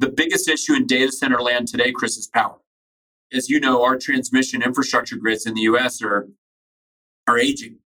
[0.00, 2.56] The biggest issue in data center land today, Chris, is power.
[3.34, 6.26] As you know, our transmission infrastructure grids in the US are,
[7.28, 7.80] are aging.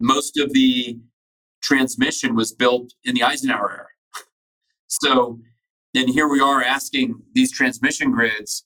[0.00, 0.98] Most of the
[1.62, 4.24] transmission was built in the Eisenhower era.
[4.86, 5.40] So
[5.92, 8.64] then here we are asking these transmission grids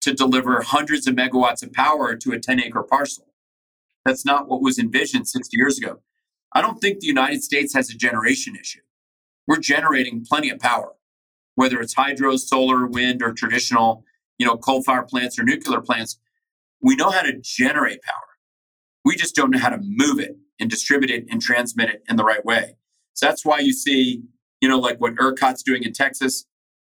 [0.00, 3.26] to deliver hundreds of megawatts of power to a 10 acre parcel.
[4.04, 6.00] That's not what was envisioned 60 years ago.
[6.52, 8.80] I don't think the United States has a generation issue.
[9.46, 10.94] We're generating plenty of power,
[11.60, 14.02] whether it's hydro, solar, wind, or traditional,
[14.38, 16.18] you know, coal fire plants or nuclear plants.
[16.80, 18.30] We know how to generate power.
[19.04, 22.16] We just don't know how to move it and distribute it and transmit it in
[22.16, 22.76] the right way.
[23.12, 24.22] So that's why you see,
[24.62, 26.46] you know, like what ERCOT's doing in Texas,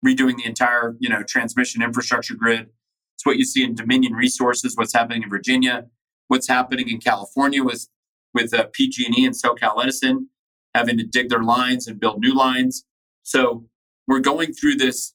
[0.03, 2.71] redoing the entire, you know, transmission infrastructure grid.
[3.17, 5.89] It's what you see in Dominion Resources, what's happening in Virginia,
[6.29, 7.87] what's happening in California with
[8.33, 10.31] with uh, PG&E and SoCal Edison
[10.75, 12.87] having to dig their lines and build new lines.
[13.25, 13.67] So
[14.07, 15.15] we're going through this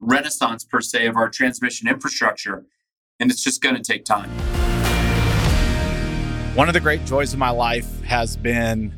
[0.00, 2.64] renaissance per se of our transmission infrastructure,
[3.18, 4.30] and it's just going to take time.
[6.54, 8.94] One of the great joys of my life has been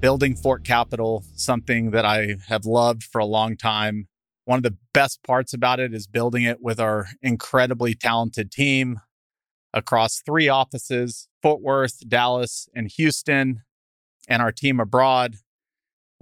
[0.00, 4.08] building Fort Capital, something that I have loved for a long time.
[4.44, 9.00] One of the best parts about it is building it with our incredibly talented team
[9.74, 13.62] across three offices Fort Worth, Dallas, and Houston,
[14.28, 15.36] and our team abroad.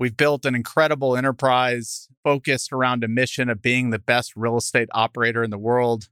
[0.01, 4.89] We've built an incredible enterprise focused around a mission of being the best real estate
[4.93, 6.09] operator in the world.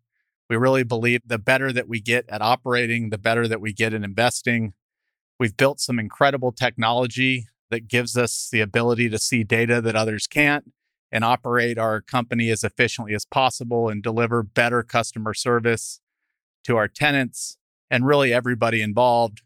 [0.50, 3.94] We really believe the better that we get at operating, the better that we get
[3.94, 4.74] in investing.
[5.40, 10.26] We've built some incredible technology that gives us the ability to see data that others
[10.26, 10.70] can't
[11.10, 16.00] and operate our company as efficiently as possible and deliver better customer service
[16.64, 17.56] to our tenants
[17.90, 19.40] and really everybody involved.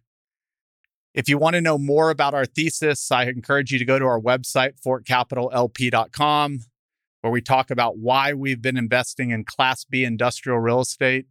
[1.15, 4.05] If you want to know more about our thesis, I encourage you to go to
[4.07, 6.61] our website, fortcapitallp.com,
[7.21, 11.27] where we talk about why we've been investing in Class B industrial real estate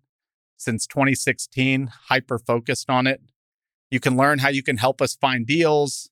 [0.57, 3.21] since 2016, hyper focused on it.
[3.89, 6.11] You can learn how you can help us find deals,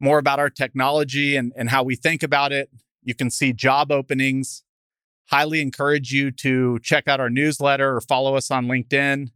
[0.00, 2.68] more about our technology and, and how we think about it.
[3.04, 4.64] You can see job openings.
[5.30, 9.28] Highly encourage you to check out our newsletter or follow us on LinkedIn.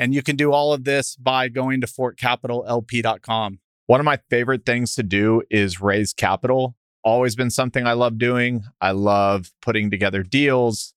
[0.00, 3.58] And you can do all of this by going to fortcapitallp.com.
[3.86, 6.74] One of my favorite things to do is raise capital.
[7.04, 8.62] Always been something I love doing.
[8.80, 10.94] I love putting together deals.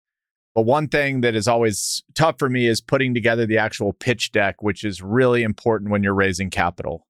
[0.56, 4.32] But one thing that is always tough for me is putting together the actual pitch
[4.32, 7.06] deck, which is really important when you're raising capital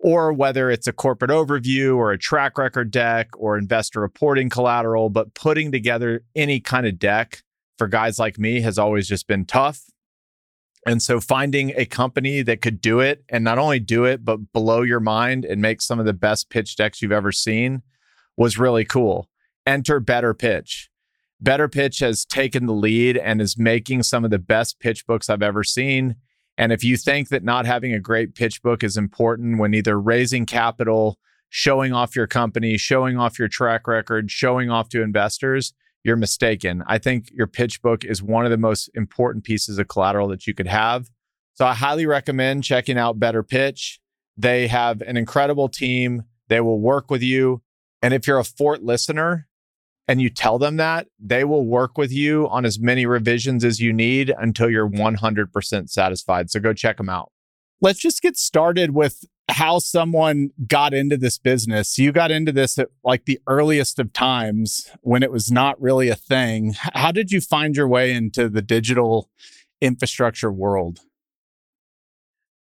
[0.00, 5.10] or whether it's a corporate overview or a track record deck or investor reporting collateral,
[5.10, 7.44] but putting together any kind of deck
[7.78, 9.84] for guys like me has always just been tough.
[10.86, 14.52] And so finding a company that could do it and not only do it, but
[14.52, 17.82] blow your mind and make some of the best pitch decks you've ever seen
[18.36, 19.28] was really cool.
[19.66, 20.90] Enter Better Pitch.
[21.40, 25.28] Better Pitch has taken the lead and is making some of the best pitch books
[25.28, 26.16] I've ever seen.
[26.56, 29.98] And if you think that not having a great pitch book is important when either
[29.98, 31.18] raising capital,
[31.48, 35.72] showing off your company, showing off your track record, showing off to investors,
[36.04, 36.82] you're mistaken.
[36.86, 40.46] I think your pitch book is one of the most important pieces of collateral that
[40.46, 41.10] you could have.
[41.54, 44.00] So I highly recommend checking out Better Pitch.
[44.36, 46.22] They have an incredible team.
[46.48, 47.62] They will work with you.
[48.00, 49.46] And if you're a Fort listener,
[50.10, 53.78] and you tell them that, they will work with you on as many revisions as
[53.78, 56.50] you need until you're 100% satisfied.
[56.50, 57.30] So go check them out.
[57.80, 61.98] Let's just get started with how someone got into this business.
[61.98, 66.08] You got into this at like the earliest of times when it was not really
[66.08, 66.74] a thing.
[66.94, 69.28] How did you find your way into the digital
[69.80, 71.00] infrastructure world?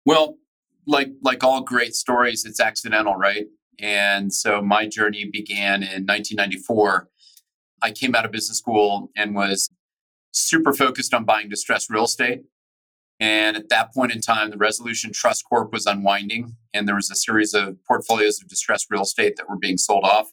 [0.06, 0.38] Well,
[0.86, 3.46] like like all great stories, it's accidental, right?
[3.80, 7.10] And so my journey began in 1994
[7.82, 9.70] I came out of business school and was
[10.32, 12.42] super focused on buying distressed real estate.
[13.20, 17.10] And at that point in time, the Resolution Trust Corp was unwinding, and there was
[17.10, 20.32] a series of portfolios of distressed real estate that were being sold off.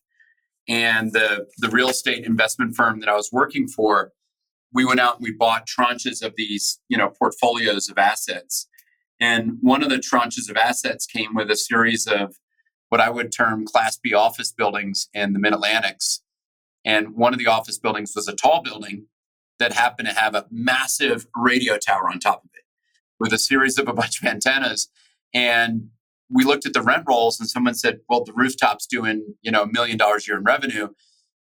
[0.69, 4.13] And the, the real estate investment firm that I was working for,
[4.73, 8.69] we went out and we bought tranches of these, you know, portfolios of assets.
[9.21, 12.37] And one of the tranches of assets came with a series of
[12.89, 16.23] what I would term Class B office buildings in the Mid Atlantics
[16.85, 19.07] and one of the office buildings was a tall building
[19.59, 22.62] that happened to have a massive radio tower on top of it
[23.23, 24.89] with a series of a bunch of antennas.
[25.33, 25.89] And
[26.29, 29.63] we looked at the rent rolls and someone said, well, the rooftop's doing, you know,
[29.63, 30.89] a million dollars a year in revenue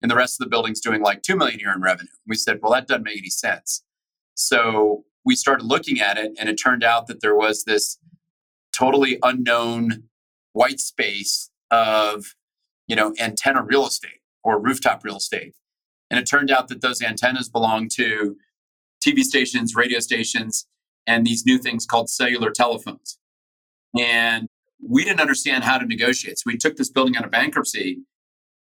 [0.02, 2.10] and the rest of the building's doing like 2 million a year in revenue.
[2.26, 3.82] We said, well, that doesn't make any sense.
[4.34, 7.98] So we started looking at it and it turned out that there was this
[8.76, 10.04] totally unknown
[10.52, 12.34] white space of,
[12.86, 15.54] you know, antenna real estate or rooftop real estate.
[16.10, 18.36] And it turned out that those antennas belong to
[19.06, 20.66] TV stations, radio stations,
[21.10, 23.18] and these new things called cellular telephones.
[23.98, 24.46] And
[24.80, 26.38] we didn't understand how to negotiate.
[26.38, 27.98] So we took this building out of bankruptcy,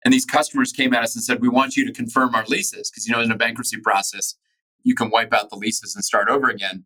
[0.03, 2.92] and these customers came at us and said, We want you to confirm our leases.
[2.92, 4.36] Because, you know, in a bankruptcy process,
[4.83, 6.86] you can wipe out the leases and start over again.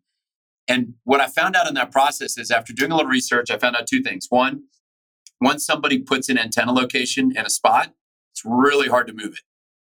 [0.66, 3.58] And what I found out in that process is after doing a little research, I
[3.58, 4.26] found out two things.
[4.30, 4.62] One,
[5.42, 7.92] once somebody puts an antenna location in a spot,
[8.32, 9.44] it's really hard to move it.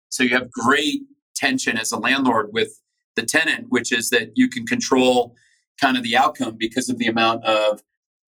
[0.09, 1.03] So you have great
[1.35, 2.81] tension as a landlord with
[3.17, 5.35] the tenant, which is that you can control
[5.81, 7.83] kind of the outcome because of the amount of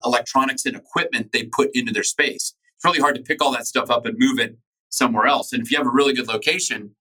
[0.06, 2.54] electronics and equipment they put into their space.
[2.76, 4.58] It's really hard to pick all that stuff up and move it
[4.90, 5.52] somewhere else.
[5.52, 6.96] And if you have a really good location,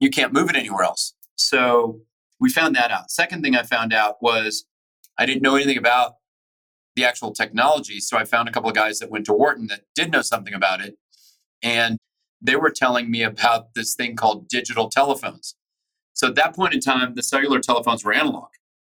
[0.00, 1.14] you can't move it anywhere else.
[1.36, 2.00] So
[2.40, 3.10] we found that out.
[3.10, 4.66] Second thing I found out was
[5.18, 6.14] I didn't know anything about
[6.94, 8.00] the actual technology.
[8.00, 10.54] So I found a couple of guys that went to Wharton that did know something
[10.54, 10.96] about it.
[11.62, 11.98] And
[12.40, 15.56] they were telling me about this thing called digital telephones.
[16.14, 18.48] So at that point in time, the cellular telephones were analog,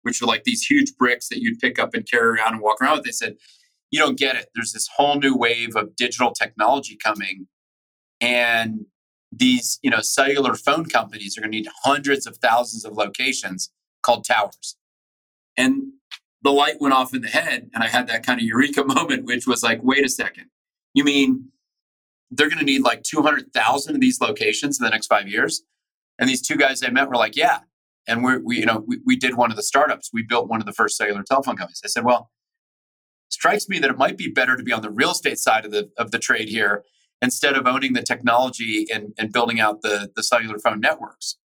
[0.06, 2.80] which are like these huge bricks that you'd pick up and carry around and walk
[2.80, 3.04] around with.
[3.06, 3.34] They said,
[3.90, 4.50] you don't get it.
[4.54, 7.48] There's this whole new wave of digital technology coming.
[8.20, 8.86] And
[9.32, 13.72] these, you know, cellular phone companies are going to need hundreds of thousands of locations
[14.04, 14.76] called towers.
[15.56, 15.82] And
[16.42, 19.24] the light went off in the head and I had that kind of eureka moment,
[19.24, 20.46] which was like, wait a second.
[20.94, 21.48] You mean
[22.30, 25.64] they're going to need like 200,000 of these locations in the next five years?
[26.18, 27.58] And these two guys I met were like, yeah.
[28.06, 30.10] And we're, we, you know, we, we did one of the startups.
[30.12, 31.80] We built one of the first cellular telephone companies.
[31.84, 32.30] I said, well,
[33.28, 35.72] strikes me that it might be better to be on the real estate side of
[35.72, 36.84] the, of the trade here
[37.20, 41.36] instead of owning the technology and, and building out the, the cellular phone networks.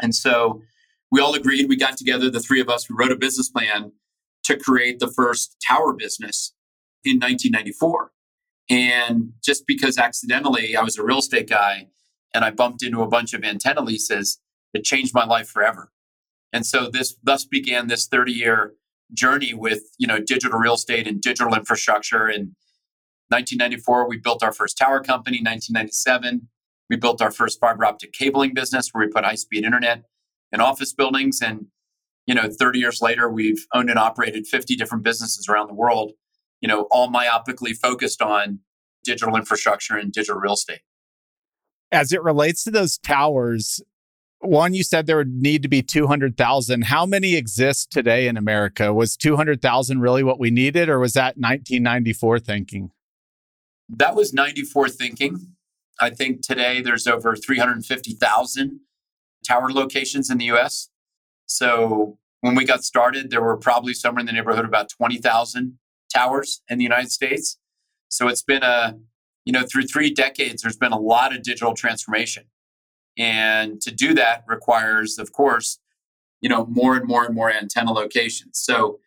[0.00, 0.62] And so
[1.10, 3.92] we all agreed, we got together, the three of us, we wrote a business plan
[4.44, 6.54] to create the first tower business
[7.04, 8.12] in 1994.
[8.70, 11.88] And just because accidentally I was a real estate guy
[12.34, 14.40] and I bumped into a bunch of antenna leases,
[14.74, 15.90] it changed my life forever.
[16.52, 18.74] And so this thus began this 30 year
[19.12, 22.28] journey with you know digital real estate and digital infrastructure.
[22.28, 22.54] In
[23.28, 25.38] 1994, we built our first tower company.
[25.38, 26.48] 1997,
[26.90, 30.02] we built our first fiber optic cabling business where we put high speed internet
[30.52, 31.40] in office buildings.
[31.40, 31.66] And
[32.26, 36.12] you know, 30 years later, we've owned and operated 50 different businesses around the world.
[36.60, 38.60] You know, all myopically focused on
[39.02, 40.80] digital infrastructure and digital real estate
[41.94, 43.80] as it relates to those towers,
[44.46, 46.82] one, you said there would need to be 200,000.
[46.84, 48.92] How many exist today in America?
[48.92, 52.90] Was 200,000 really what we needed, or was that 1994 thinking?
[53.88, 55.54] That was 94 thinking.
[56.00, 58.80] I think today there's over 350,000
[59.46, 60.88] tower locations in the US.
[61.46, 65.78] So when we got started, there were probably somewhere in the neighborhood about 20,000
[66.12, 67.58] towers in the United States.
[68.08, 68.96] So it's been a
[69.44, 72.44] you know, through three decades, there's been a lot of digital transformation.
[73.16, 75.78] And to do that requires, of course,
[76.40, 78.58] you know, more and more and more antenna locations.
[78.58, 78.98] So,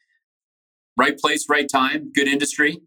[0.98, 2.82] right place, right time, good industry.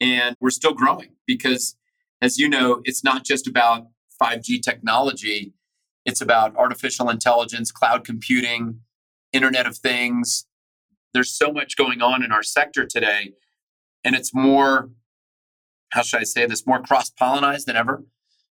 [0.00, 1.76] And we're still growing because,
[2.20, 3.86] as you know, it's not just about
[4.20, 5.54] 5G technology,
[6.04, 8.80] it's about artificial intelligence, cloud computing,
[9.32, 10.46] Internet of Things.
[11.12, 13.34] There's so much going on in our sector today.
[14.02, 14.90] And it's more
[15.94, 18.02] how should I say this, more cross pollinized than ever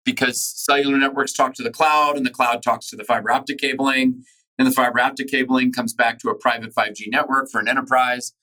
[0.06, 3.58] because cellular networks talk to the cloud and the cloud talks to the fiber optic
[3.58, 4.24] cabling.
[4.58, 8.34] And the fiber optic cabling comes back to a private 5G network for an enterprise.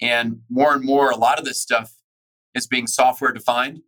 [0.00, 1.92] And more and more, a lot of this stuff
[2.54, 3.82] is being software defined.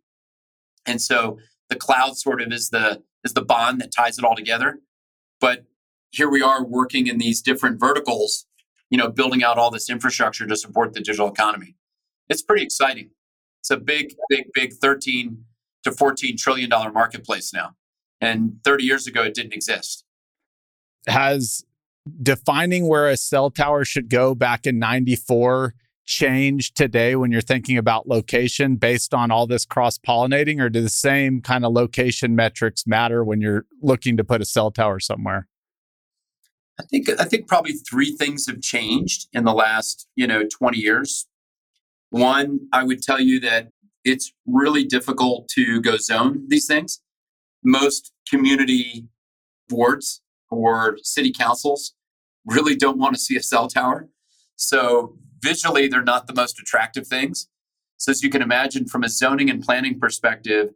[0.85, 4.35] And so the cloud sort of is the is the bond that ties it all
[4.35, 4.79] together.
[5.41, 5.65] But
[6.11, 8.45] here we are working in these different verticals,
[8.89, 11.75] you know, building out all this infrastructure to support the digital economy.
[12.29, 13.09] It's pretty exciting.
[13.61, 15.45] It's a big, big, big 13
[15.83, 17.75] to 14 trillion dollar marketplace now.
[18.21, 20.05] And 30 years ago, it didn't exist.
[21.07, 21.65] Has
[22.21, 25.73] defining where a cell tower should go back in 94
[26.05, 30.81] changed today when you're thinking about location based on all this cross pollinating, or do
[30.81, 34.99] the same kind of location metrics matter when you're looking to put a cell tower
[34.99, 35.47] somewhere?
[36.79, 40.77] I think I think probably three things have changed in the last you know 20
[40.77, 41.27] years.
[42.09, 43.69] One, I would tell you that
[44.03, 47.01] it's really difficult to go zone these things.
[47.63, 49.07] Most community
[49.69, 51.93] boards or city councils
[52.45, 54.09] really don't want to see a cell tower.
[54.55, 57.47] So visually, they're not the most attractive things.
[57.97, 60.71] So as you can imagine, from a zoning and planning perspective,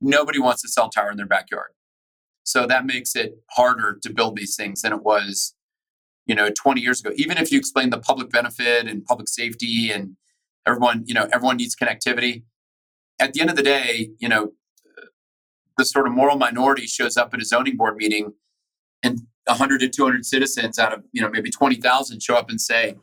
[0.00, 1.70] nobody wants a cell tower in their backyard.
[2.44, 5.54] So that makes it harder to build these things than it was,
[6.24, 7.10] you know, 20 years ago.
[7.16, 10.16] Even if you explain the public benefit and public safety and
[10.68, 12.42] everyone you know everyone needs connectivity
[13.20, 14.52] at the end of the day you know
[15.78, 18.34] the sort of moral minority shows up at a zoning board meeting
[19.02, 22.96] and 100 to 200 citizens out of you know maybe 20,000 show up and say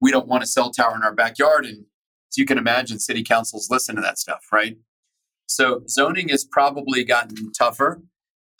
[0.00, 1.66] we don't want a cell tower in our backyard.
[1.66, 1.84] And
[2.30, 4.78] as you can imagine city councils listen to that stuff right?
[5.46, 8.02] So zoning has probably gotten tougher.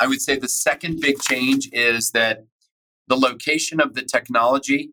[0.00, 2.46] I would say the second big change is that
[3.06, 4.90] the location of the technology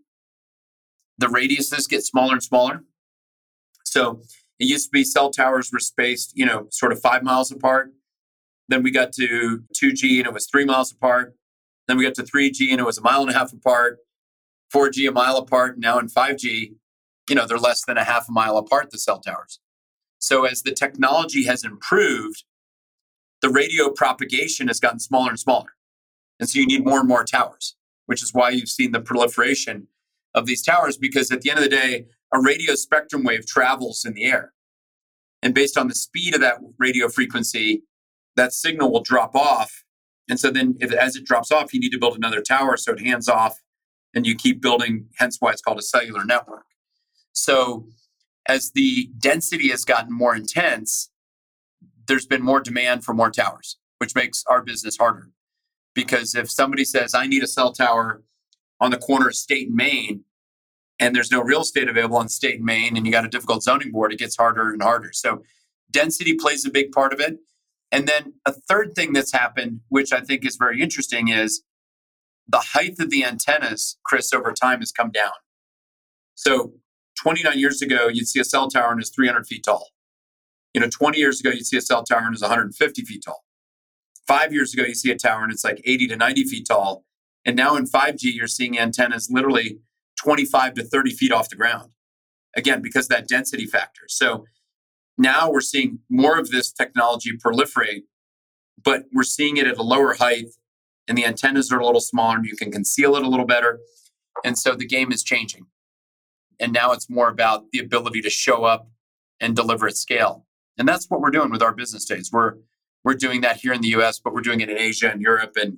[1.19, 2.83] the radiuses get smaller and smaller.
[3.83, 4.21] So
[4.59, 7.91] it used to be cell towers were spaced you know sort of five miles apart
[8.69, 11.35] then we got to 2g and it was three miles apart
[11.87, 13.99] then we got to 3G and it was a mile and a half apart,
[14.73, 15.79] 4G a mile apart.
[15.79, 16.73] Now in 5G,
[17.29, 19.59] you know, they're less than a half a mile apart, the cell towers.
[20.19, 22.43] So as the technology has improved,
[23.41, 25.75] the radio propagation has gotten smaller and smaller.
[26.39, 29.87] And so you need more and more towers, which is why you've seen the proliferation
[30.33, 34.05] of these towers, because at the end of the day, a radio spectrum wave travels
[34.05, 34.53] in the air.
[35.41, 37.83] And based on the speed of that radio frequency,
[38.35, 39.83] that signal will drop off
[40.29, 42.93] and so then if, as it drops off, you need to build another tower so
[42.93, 43.61] it hands off
[44.13, 46.65] and you keep building, hence why it's called a cellular network.
[47.33, 47.87] So
[48.47, 51.09] as the density has gotten more intense,
[52.07, 55.29] there's been more demand for more towers, which makes our business harder.
[55.93, 58.23] Because if somebody says, I need a cell tower
[58.79, 60.23] on the corner of state and Main,
[60.99, 63.63] and there's no real estate available on state and Main, and you got a difficult
[63.63, 65.11] zoning board, it gets harder and harder.
[65.13, 65.43] So
[65.91, 67.37] density plays a big part of it.
[67.91, 71.63] And then a third thing that's happened, which I think is very interesting, is
[72.47, 75.31] the height of the antennas, Chris, over time has come down.
[76.35, 76.73] So
[77.17, 79.89] 29 years ago, you'd see a cell tower and it's 300 feet tall.
[80.73, 83.43] You know, 20 years ago, you'd see a cell tower and it's 150 feet tall.
[84.27, 87.05] Five years ago, you see a tower and it's like 80 to 90 feet tall.
[87.45, 89.79] And now in 5G, you're seeing antennas literally
[90.17, 91.91] 25 to 30 feet off the ground.
[92.55, 94.03] Again, because that density factor.
[94.07, 94.45] So
[95.17, 98.03] now we're seeing more of this technology proliferate,
[98.83, 100.47] but we're seeing it at a lower height
[101.07, 103.79] and the antennas are a little smaller and you can conceal it a little better.
[104.43, 105.65] And so the game is changing.
[106.59, 108.89] And now it's more about the ability to show up
[109.39, 110.45] and deliver at scale.
[110.77, 112.31] And that's what we're doing with our business days.
[112.31, 112.55] We're
[113.03, 115.55] we're doing that here in the US, but we're doing it in Asia and Europe
[115.55, 115.77] and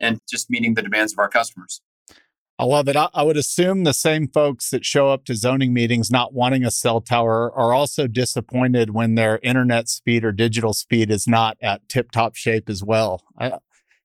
[0.00, 1.82] and just meeting the demands of our customers.
[2.62, 2.94] I love it.
[2.94, 6.64] I, I, would assume the same folks that show up to zoning meetings not wanting
[6.64, 11.56] a cell tower are also disappointed when their internet speed or digital speed is not
[11.60, 13.24] at tip top shape as well.
[13.36, 13.54] I,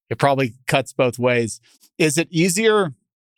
[0.10, 1.62] it probably cuts both ways.
[2.00, 2.96] Is it easier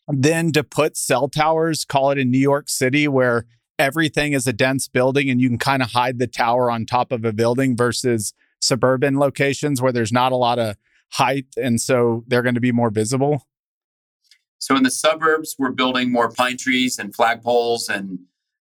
[0.07, 3.45] then to put cell towers, call it in New York City, where
[3.77, 7.11] everything is a dense building and you can kind of hide the tower on top
[7.11, 10.77] of a building versus suburban locations where there's not a lot of
[11.11, 13.48] height and so they're going to be more visible?
[14.59, 18.19] So in the suburbs, we're building more pine trees and flagpoles and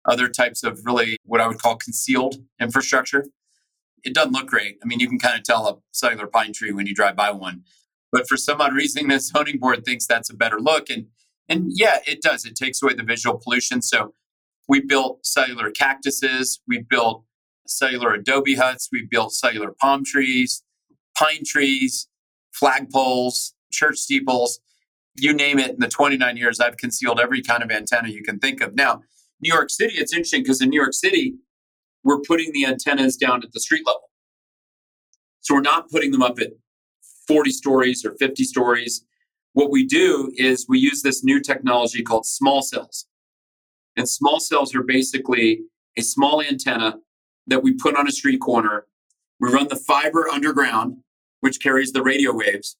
[0.05, 3.25] other types of really what I would call concealed infrastructure.
[4.03, 4.79] It doesn't look great.
[4.81, 7.31] I mean, you can kind of tell a cellular pine tree when you drive by
[7.31, 7.63] one.
[8.11, 10.89] But for some odd reason, the zoning board thinks that's a better look.
[10.89, 11.07] And
[11.49, 12.45] and yeah, it does.
[12.45, 13.81] It takes away the visual pollution.
[13.81, 14.13] So
[14.69, 17.25] we built cellular cactuses, we built
[17.67, 20.63] cellular adobe huts, we built cellular palm trees,
[21.17, 22.07] pine trees,
[22.57, 24.61] flagpoles, church steeples
[25.15, 28.39] you name it in the 29 years I've concealed every kind of antenna you can
[28.39, 28.75] think of.
[28.75, 29.01] Now,
[29.41, 31.35] New York City, it's interesting because in New York City,
[32.03, 34.09] we're putting the antennas down at the street level.
[35.41, 36.51] So we're not putting them up at
[37.27, 39.05] 40 stories or 50 stories.
[39.53, 43.05] What we do is we use this new technology called small cells.
[43.95, 45.61] And small cells are basically
[45.97, 46.97] a small antenna
[47.47, 48.87] that we put on a street corner.
[49.39, 50.97] We run the fiber underground,
[51.41, 52.77] which carries the radio waves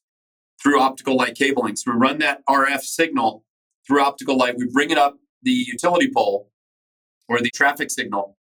[0.64, 1.76] through optical light cabling.
[1.76, 3.44] So we run that RF signal
[3.86, 4.56] through optical light.
[4.58, 6.50] We bring it up the utility pole
[7.28, 8.38] or the traffic signal,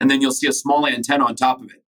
[0.00, 1.84] and then you'll see a small antenna on top of it.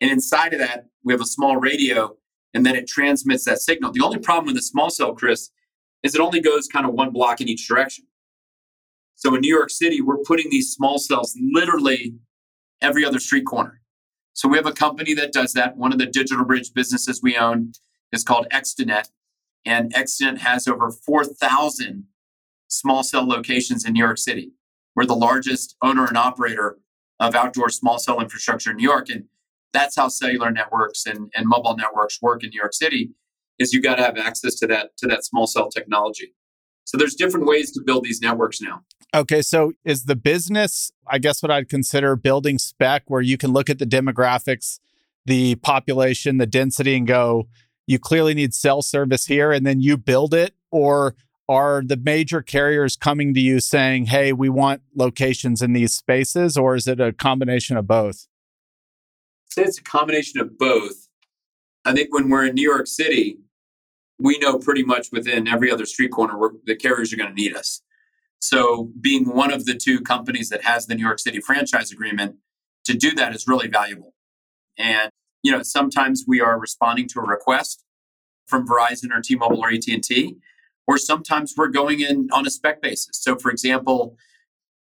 [0.00, 2.16] And inside of that, we have a small radio,
[2.52, 3.92] and then it transmits that signal.
[3.92, 5.50] The only problem with the small cell, Chris,
[6.02, 8.04] is it only goes kind of one block in each direction.
[9.16, 12.14] So in New York City, we're putting these small cells literally
[12.80, 13.80] every other street corner.
[14.34, 15.76] So we have a company that does that.
[15.76, 17.72] One of the Digital Bridge businesses we own
[18.12, 19.08] is called Extenet.
[19.64, 22.04] And Extenet has over 4,000
[22.68, 24.52] small cell locations in New York City.
[24.94, 26.78] We're the largest owner and operator
[27.20, 29.08] of outdoor small cell infrastructure in New York.
[29.08, 29.24] And
[29.72, 33.10] that's how cellular networks and, and mobile networks work in New York City
[33.58, 36.34] is you've got to have access to that to that small cell technology.
[36.84, 38.82] So there's different ways to build these networks now.
[39.14, 43.52] Okay, so is the business, I guess what I'd consider building spec where you can
[43.52, 44.80] look at the demographics,
[45.26, 47.48] the population, the density and go,
[47.88, 51.14] you clearly need cell service here and then you build it or
[51.48, 56.56] are the major carriers coming to you saying hey we want locations in these spaces
[56.56, 58.28] or is it a combination of both
[59.48, 61.08] say it's a combination of both
[61.88, 63.38] I think when we're in New York City,
[64.18, 67.56] we know pretty much within every other street corner the carriers are going to need
[67.56, 67.80] us.
[68.40, 72.36] So being one of the two companies that has the New York City franchise agreement
[72.84, 74.14] to do that is really valuable.
[74.76, 75.10] And
[75.42, 77.84] you know, sometimes we are responding to a request
[78.46, 80.36] from Verizon or T-Mobile or AT&T,
[80.86, 83.18] or sometimes we're going in on a spec basis.
[83.20, 84.16] So for example,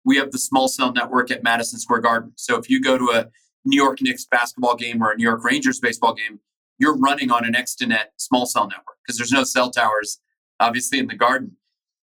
[0.05, 2.31] we have the small cell network at Madison Square Garden.
[2.35, 3.27] So if you go to a
[3.65, 6.39] New York Knicks basketball game or a New York Rangers baseball game,
[6.79, 10.19] you're running on an Extenet small cell network because there's no cell towers,
[10.59, 11.57] obviously, in the garden.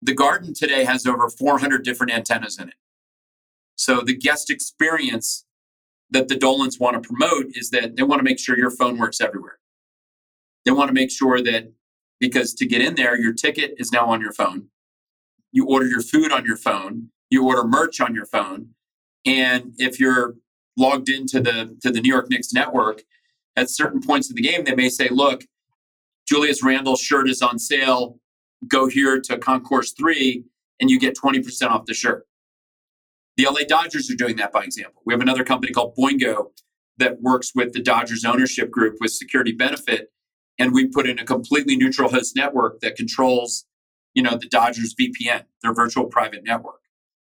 [0.01, 2.75] The garden today has over 400 different antennas in it.
[3.75, 5.45] So the guest experience
[6.11, 8.97] that the Dolans want to promote is that they want to make sure your phone
[8.97, 9.59] works everywhere.
[10.65, 11.71] They want to make sure that
[12.19, 14.67] because to get in there, your ticket is now on your phone.
[15.51, 17.09] You order your food on your phone.
[17.29, 18.69] You order merch on your phone.
[19.25, 20.35] And if you're
[20.77, 23.03] logged into the to the New York Knicks network,
[23.57, 25.43] at certain points of the game, they may say, look,
[26.27, 28.19] Julius Randle's shirt is on sale.
[28.67, 30.45] Go here to Concourse 3
[30.79, 32.26] and you get 20% off the shirt.
[33.37, 35.01] The LA Dodgers are doing that by example.
[35.05, 36.47] We have another company called Boingo
[36.97, 40.11] that works with the Dodgers ownership group with security benefit.
[40.57, 43.65] And we put in a completely neutral host network that controls,
[44.15, 46.81] you know, the Dodgers VPN, their virtual private network.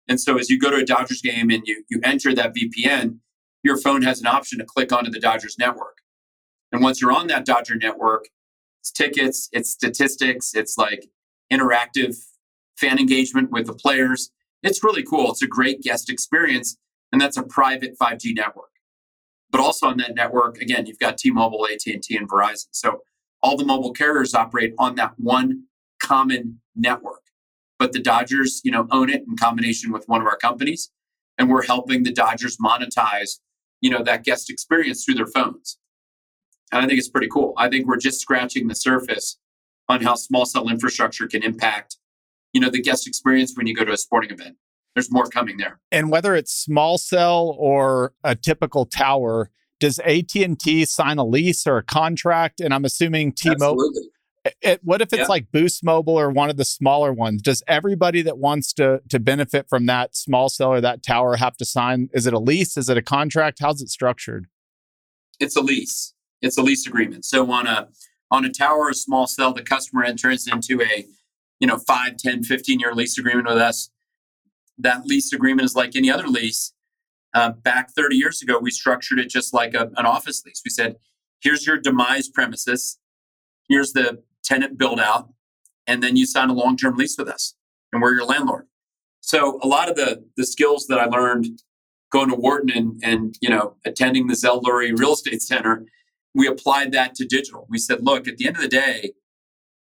[0.09, 3.19] And so as you go to a Dodgers game and you, you enter that VPN,
[3.63, 5.99] your phone has an option to click onto the Dodgers network.
[6.73, 8.27] And once you're on that Dodger network,
[8.81, 11.07] it's tickets, it's statistics, it's like
[11.53, 12.17] interactive
[12.77, 14.33] fan engagement with the players.
[14.63, 15.31] It's really cool.
[15.31, 16.77] It's a great guest experience.
[17.13, 18.71] And that's a private 5G network.
[19.51, 22.69] But also on that network, again, you've got T-Mobile, AT&T, and Verizon.
[22.71, 23.01] So
[23.43, 25.65] all the mobile carriers operate on that one
[26.01, 27.23] common network.
[27.79, 30.91] But the Dodgers, you know, own it in combination with one of our companies.
[31.39, 33.39] And we're helping the Dodgers monetize,
[33.81, 35.79] you know, that guest experience through their phones.
[36.71, 37.55] And I think it's pretty cool.
[37.57, 39.39] I think we're just scratching the surface
[39.89, 41.97] on how small cell infrastructure can impact,
[42.53, 44.57] you know, the guest experience when you go to a sporting event.
[44.95, 45.79] There's more coming there.
[45.93, 51.79] And whether it's small cell or a typical tower, does AT&T sign a lease or
[51.79, 52.61] a contract?
[52.61, 53.91] And I'm assuming T-Mobile.
[54.63, 55.27] It, what if it's yeah.
[55.27, 57.43] like Boost Mobile or one of the smaller ones?
[57.43, 61.59] Does everybody that wants to to benefit from that small cell or that tower have
[61.59, 62.09] to sign?
[62.15, 62.79] Is it a lease?
[62.79, 63.59] Is it a contract?
[63.61, 64.47] How's it structured?
[65.41, 66.15] It's a lease.
[66.41, 67.27] It's a lease agreement.
[67.27, 67.89] So on a
[68.31, 71.07] on a tower or small cell, the customer enters into a
[71.61, 73.91] you know 5, 10, 15 year lease agreement with us.
[74.79, 76.73] That lease agreement is like any other lease.
[77.33, 80.63] Uh, back 30 years ago, we structured it just like a, an office lease.
[80.65, 80.97] We said,
[81.41, 82.99] here's your demise premises,
[83.69, 85.29] here's the tenant build out,
[85.87, 87.55] and then you sign a long term lease with us,
[87.93, 88.67] and we're your landlord.
[89.21, 91.63] So a lot of the the skills that I learned
[92.11, 95.85] going to Wharton and, and you know attending the Zell Lurie Real Estate Center
[96.35, 97.67] we applied that to digital.
[97.69, 99.13] We said, look, at the end of the day,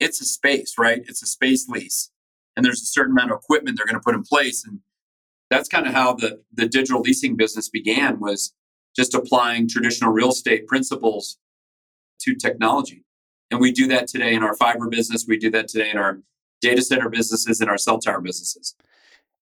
[0.05, 1.03] it's a space, right?
[1.09, 2.11] It's a space lease.
[2.55, 4.64] And there's a certain amount of equipment they're going to put in place.
[4.64, 4.81] And
[5.51, 8.55] that's kind of how the, the digital leasing business began was
[8.95, 11.38] just applying traditional real estate principles
[12.21, 13.05] to technology.
[13.51, 15.25] And we do that today in our fiber business.
[15.27, 16.21] We do that today in our
[16.61, 18.75] data center businesses and our cell tower businesses.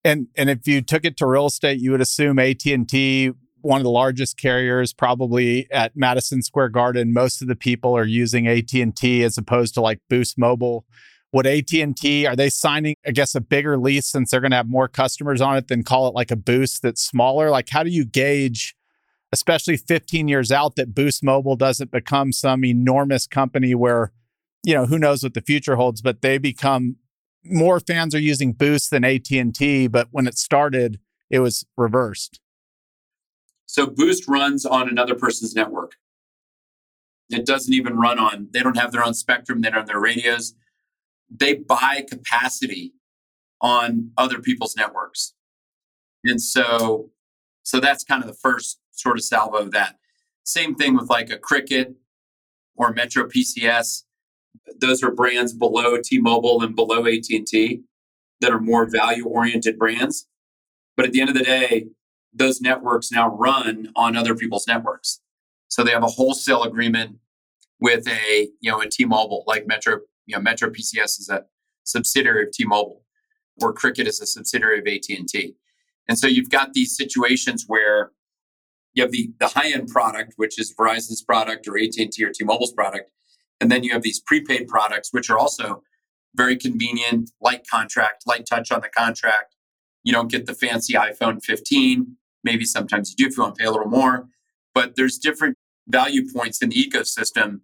[0.05, 3.33] And and if you took it to real estate, you would assume AT and T
[3.63, 7.13] one of the largest carriers probably at Madison Square Garden.
[7.13, 10.85] Most of the people are using AT&T as opposed to like Boost Mobile.
[11.33, 14.69] Would AT&T are they signing I guess a bigger lease since they're going to have
[14.69, 17.51] more customers on it than call it like a Boost that's smaller?
[17.51, 18.77] Like how do you gauge
[19.33, 24.13] especially 15 years out that Boost Mobile doesn't become some enormous company where
[24.63, 26.97] you know who knows what the future holds but they become
[27.45, 30.99] more fans are using Boost than AT&T but when it started
[31.33, 32.39] it was reversed.
[33.73, 35.93] So Boost runs on another person's network.
[37.31, 39.99] It doesn't even run on, they don't have their own spectrum, they don't have their
[39.99, 40.55] radios.
[41.35, 42.93] They buy capacity
[43.63, 45.33] on other people's networks.
[46.23, 47.13] And so,
[47.63, 49.97] so that's kind of the first sort of salvo of that.
[50.45, 51.95] Same thing with like a Cricket
[52.77, 54.03] or Metro PCS.
[54.81, 57.81] Those are brands below T-Mobile and below AT&T
[58.43, 60.29] that are more value oriented brands.
[60.95, 61.87] But at the end of the day,
[62.33, 65.21] those networks now run on other people's networks.
[65.69, 67.17] So they have a wholesale agreement
[67.81, 71.45] with a, you know, a T-Mobile, like Metro, you know, Metro PCS is a
[71.85, 73.03] subsidiary of T-Mobile,
[73.61, 75.57] or Cricket is a subsidiary of AT&T.
[76.09, 78.13] And so you've got these situations where
[78.95, 83.11] you have the, the high-end product, which is Verizon's product or AT&T or T-Mobile's product.
[83.61, 85.83] And then you have these prepaid products, which are also
[86.35, 89.55] very convenient, light contract, light touch on the contract.
[90.05, 93.61] You don't get the fancy iPhone 15 Maybe sometimes you do if you want to
[93.61, 94.29] pay a little more,
[94.75, 95.57] but there's different
[95.89, 97.61] value points in the ecosystem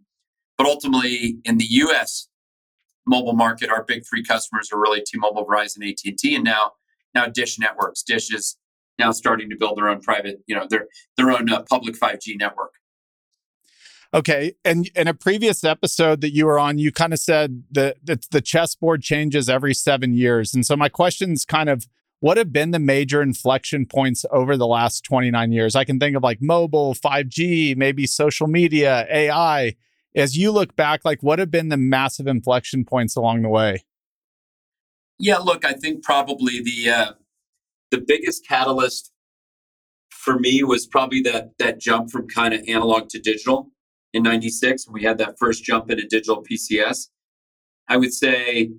[0.57, 2.29] But ultimately, in the U.S.
[3.07, 6.73] mobile market, our big three customers are really T-Mobile, Verizon, AT&T, and now
[7.15, 8.03] now Dish Networks.
[8.03, 8.57] Dish is
[8.99, 12.39] now starting to build their own private, you know, their their own uh, public 5G
[12.39, 12.73] network.
[14.13, 17.99] Okay, and in a previous episode that you were on, you kind of said that,
[18.03, 21.87] that the chessboard changes every seven years, and so my question is kind of
[22.21, 25.77] what have been the major inflection points over the last 29 years?
[25.77, 29.77] I can think of like mobile, 5G, maybe social media, AI.
[30.15, 33.85] As you look back, like what have been the massive inflection points along the way?
[35.19, 37.13] Yeah, look, I think probably the uh,
[37.91, 39.13] the biggest catalyst
[40.11, 43.71] for me was probably that that jump from kind of analog to digital
[44.13, 47.09] in 96 we had that first jump into digital PCS.
[47.89, 48.73] I would say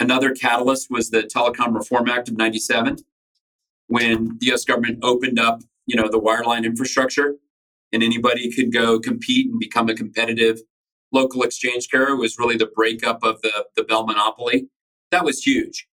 [0.00, 2.98] another catalyst was the Telecom Reform Act of 97
[3.86, 7.36] when the US government opened up, you know, the wireline infrastructure
[7.92, 10.60] and anybody could go compete and become a competitive
[11.12, 14.68] local exchange carrier was really the breakup of the, the Bell monopoly.
[15.10, 15.86] That was huge.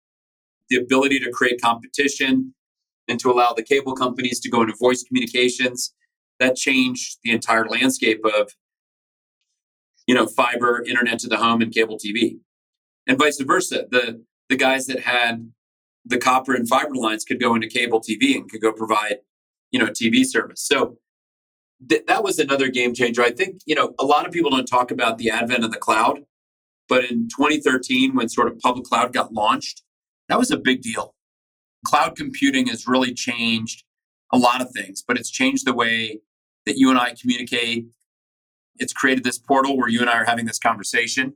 [0.70, 2.56] The ability to create competition
[3.08, 5.94] and to allow the cable companies to go into voice communications,
[6.40, 8.56] that changed the entire landscape of
[10.08, 12.40] you know, fiber, internet to the home, and cable TV,
[13.12, 13.86] and vice versa.
[13.92, 15.52] The the guys that had
[16.06, 19.18] the copper and fiber lines could go into cable TV and could go provide,
[19.70, 20.62] you know, TV service.
[20.62, 20.98] So
[21.88, 23.22] th- that was another game changer.
[23.22, 25.78] I think you know a lot of people don't talk about the advent of the
[25.78, 26.26] cloud,
[26.90, 29.84] but in 2013, when sort of public cloud got launched,
[30.30, 31.14] that was a big deal.
[31.86, 33.84] Cloud computing has really changed
[34.32, 36.22] a lot of things, but it's changed the way
[36.66, 37.88] that you and I communicate,
[38.78, 41.34] it's created this portal where you and I are having this conversation.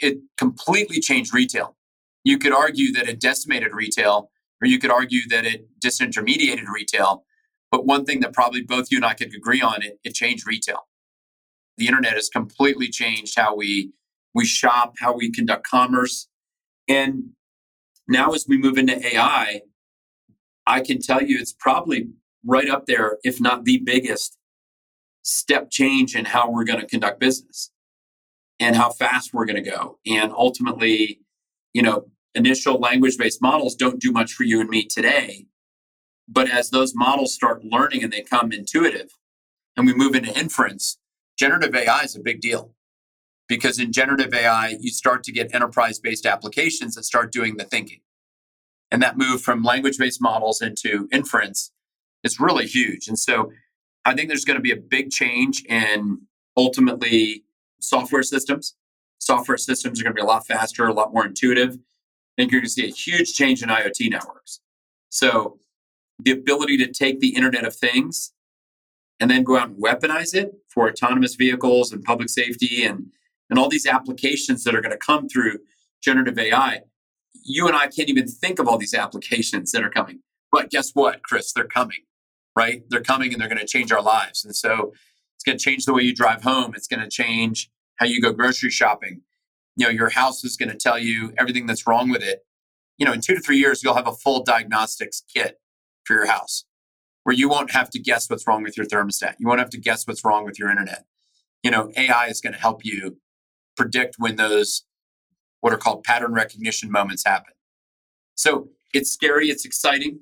[0.00, 1.76] It completely changed retail.
[2.24, 4.30] You could argue that it decimated retail,
[4.62, 7.24] or you could argue that it disintermediated retail.
[7.70, 10.46] But one thing that probably both you and I could agree on, it, it changed
[10.46, 10.88] retail.
[11.76, 13.92] The internet has completely changed how we
[14.34, 16.28] we shop, how we conduct commerce.
[16.86, 17.30] And
[18.06, 19.62] now as we move into AI,
[20.66, 22.10] I can tell you it's probably
[22.44, 24.36] right up there, if not the biggest
[25.22, 27.70] step change in how we're going to conduct business
[28.60, 29.98] and how fast we're going to go.
[30.06, 31.20] And ultimately,
[31.72, 35.46] you know, initial language based models don't do much for you and me today.
[36.28, 39.10] But as those models start learning and they come intuitive
[39.76, 40.98] and we move into inference,
[41.38, 42.74] generative AI is a big deal.
[43.48, 47.64] Because in generative AI, you start to get enterprise based applications that start doing the
[47.64, 48.00] thinking.
[48.90, 51.72] And that move from language based models into inference
[52.24, 53.08] is really huge.
[53.08, 53.52] And so
[54.04, 56.22] I think there's going to be a big change in
[56.56, 57.44] ultimately
[57.80, 58.76] software systems.
[59.18, 61.74] Software systems are going to be a lot faster, a lot more intuitive.
[61.74, 64.60] I think you're going to see a huge change in IoT networks.
[65.10, 65.58] So,
[66.20, 68.32] the ability to take the Internet of Things
[69.20, 73.06] and then go out and weaponize it for autonomous vehicles and public safety and,
[73.50, 75.58] and all these applications that are going to come through
[76.02, 76.80] generative AI.
[77.44, 80.20] You and I can't even think of all these applications that are coming.
[80.50, 81.52] But guess what, Chris?
[81.52, 82.00] They're coming
[82.58, 82.82] right?
[82.90, 84.44] They're coming and they're going to change our lives.
[84.44, 84.92] And so
[85.38, 86.74] it's going to change the way you drive home.
[86.74, 89.20] It's going to change how you go grocery shopping.
[89.76, 92.40] You know, your house is going to tell you everything that's wrong with it.
[92.96, 95.60] You know, in two to three years, you'll have a full diagnostics kit
[96.02, 96.64] for your house
[97.22, 99.36] where you won't have to guess what's wrong with your thermostat.
[99.38, 101.04] You won't have to guess what's wrong with your internet.
[101.62, 103.18] You know, AI is going to help you
[103.76, 104.86] predict when those
[105.60, 107.54] what are called pattern recognition moments happen.
[108.34, 110.18] So it's scary, it's exciting.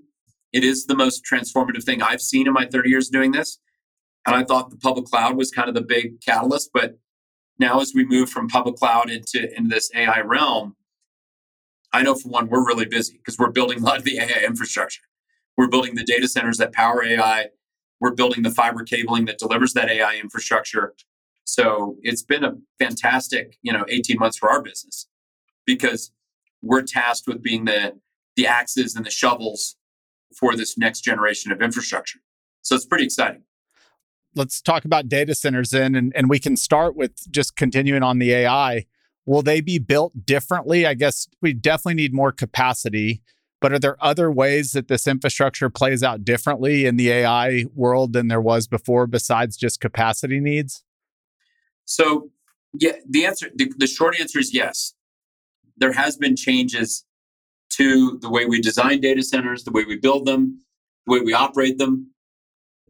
[0.52, 3.58] It is the most transformative thing I've seen in my 30 years doing this.
[4.26, 6.70] And I thought the public cloud was kind of the big catalyst.
[6.74, 6.98] But
[7.58, 10.76] now, as we move from public cloud into, into this AI realm,
[11.92, 14.44] I know for one, we're really busy because we're building a lot of the AI
[14.46, 15.02] infrastructure.
[15.56, 17.46] We're building the data centers that power AI.
[18.00, 20.94] We're building the fiber cabling that delivers that AI infrastructure.
[21.44, 25.08] So it's been a fantastic, you know, 18 months for our business
[25.64, 26.12] because
[26.60, 27.94] we're tasked with being the
[28.34, 29.76] the axes and the shovels
[30.38, 32.18] for this next generation of infrastructure.
[32.60, 33.45] So it's pretty exciting.
[34.36, 38.18] Let's talk about data centers then, and, and we can start with just continuing on
[38.18, 38.84] the AI.
[39.24, 40.86] Will they be built differently?
[40.86, 43.22] I guess we definitely need more capacity,
[43.62, 48.12] but are there other ways that this infrastructure plays out differently in the AI world
[48.12, 50.84] than there was before besides just capacity needs?
[51.86, 52.30] So,
[52.74, 54.92] yeah, the answer, the, the short answer is yes.
[55.78, 57.06] There has been changes
[57.70, 60.60] to the way we design data centers, the way we build them,
[61.06, 62.10] the way we operate them.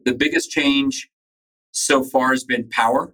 [0.05, 1.09] The biggest change
[1.77, 3.13] so far has been power.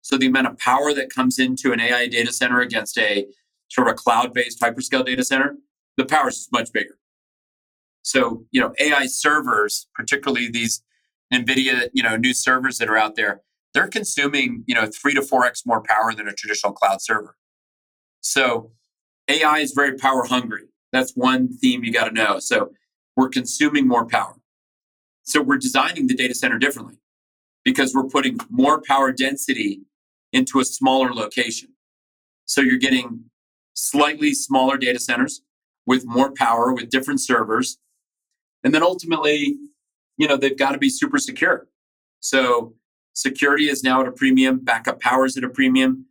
[0.00, 3.26] So the amount of power that comes into an AI data center against a
[3.68, 5.56] sort of a cloud-based hyperscale data center,
[5.98, 6.98] the power is much bigger.
[8.02, 10.82] So, you know, AI servers, particularly these
[11.32, 13.42] NVIDIA, you know, new servers that are out there,
[13.74, 17.36] they're consuming, you know, three to four X more power than a traditional cloud server.
[18.22, 18.72] So
[19.28, 20.68] AI is very power hungry.
[20.92, 22.38] That's one theme you got to know.
[22.38, 22.70] So
[23.16, 24.36] we're consuming more power.
[25.24, 26.98] So we're designing the data center differently
[27.68, 29.82] because we're putting more power density
[30.32, 31.68] into a smaller location.
[32.46, 33.24] So you're getting
[33.74, 35.42] slightly smaller data centers
[35.84, 37.76] with more power, with different servers.
[38.64, 39.58] And then ultimately,
[40.16, 41.68] you know, they've got to be super secure.
[42.20, 42.72] So
[43.12, 46.06] security is now at a premium, backup power is at a premium.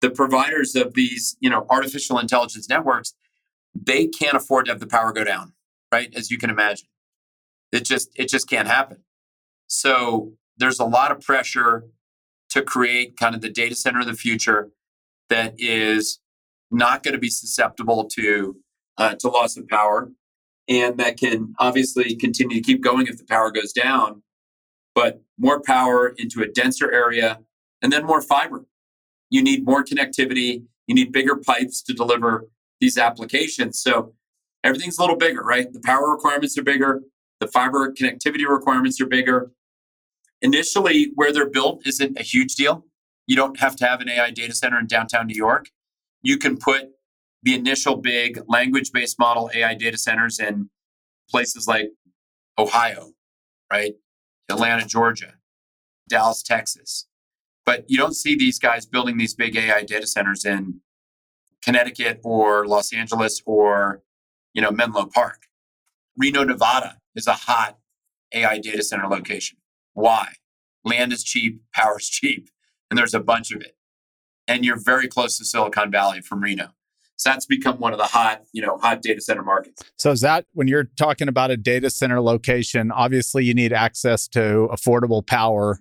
[0.00, 3.14] The providers of these, you know, artificial intelligence networks,
[3.80, 5.52] they can't afford to have the power go down,
[5.92, 6.12] right?
[6.16, 6.88] As you can imagine.
[7.70, 9.04] It just it just can't happen.
[9.68, 11.84] So there's a lot of pressure
[12.50, 14.70] to create kind of the data center of the future
[15.28, 16.20] that is
[16.70, 18.56] not going to be susceptible to
[18.98, 20.10] uh, to loss of power
[20.68, 24.22] and that can obviously continue to keep going if the power goes down
[24.94, 27.40] but more power into a denser area
[27.80, 28.66] and then more fiber.
[29.30, 32.48] You need more connectivity you need bigger pipes to deliver
[32.80, 33.80] these applications.
[33.80, 34.12] So
[34.64, 35.72] everything's a little bigger right?
[35.72, 37.02] The power requirements are bigger
[37.40, 39.50] the fiber connectivity requirements are bigger
[40.42, 42.84] initially where they're built isn't a huge deal
[43.26, 45.70] you don't have to have an ai data center in downtown new york
[46.22, 46.90] you can put
[47.42, 50.68] the initial big language based model AI data centers in
[51.28, 51.90] places like
[52.58, 53.12] Ohio,
[53.72, 53.94] right?
[54.48, 55.34] Atlanta, Georgia,
[56.08, 57.06] Dallas, Texas.
[57.64, 60.80] But you don't see these guys building these big AI data centers in
[61.62, 64.02] Connecticut or Los Angeles or,
[64.54, 65.46] you know, Menlo Park.
[66.16, 67.78] Reno, Nevada is a hot
[68.34, 69.58] AI data center location.
[69.94, 70.34] Why?
[70.84, 72.48] Land is cheap, power is cheap,
[72.90, 73.76] and there's a bunch of it.
[74.48, 76.70] And you're very close to Silicon Valley from Reno.
[77.20, 79.82] So that's become one of the hot, you know, hot data center markets.
[79.98, 84.26] So is that when you're talking about a data center location, obviously you need access
[84.28, 85.80] to affordable power.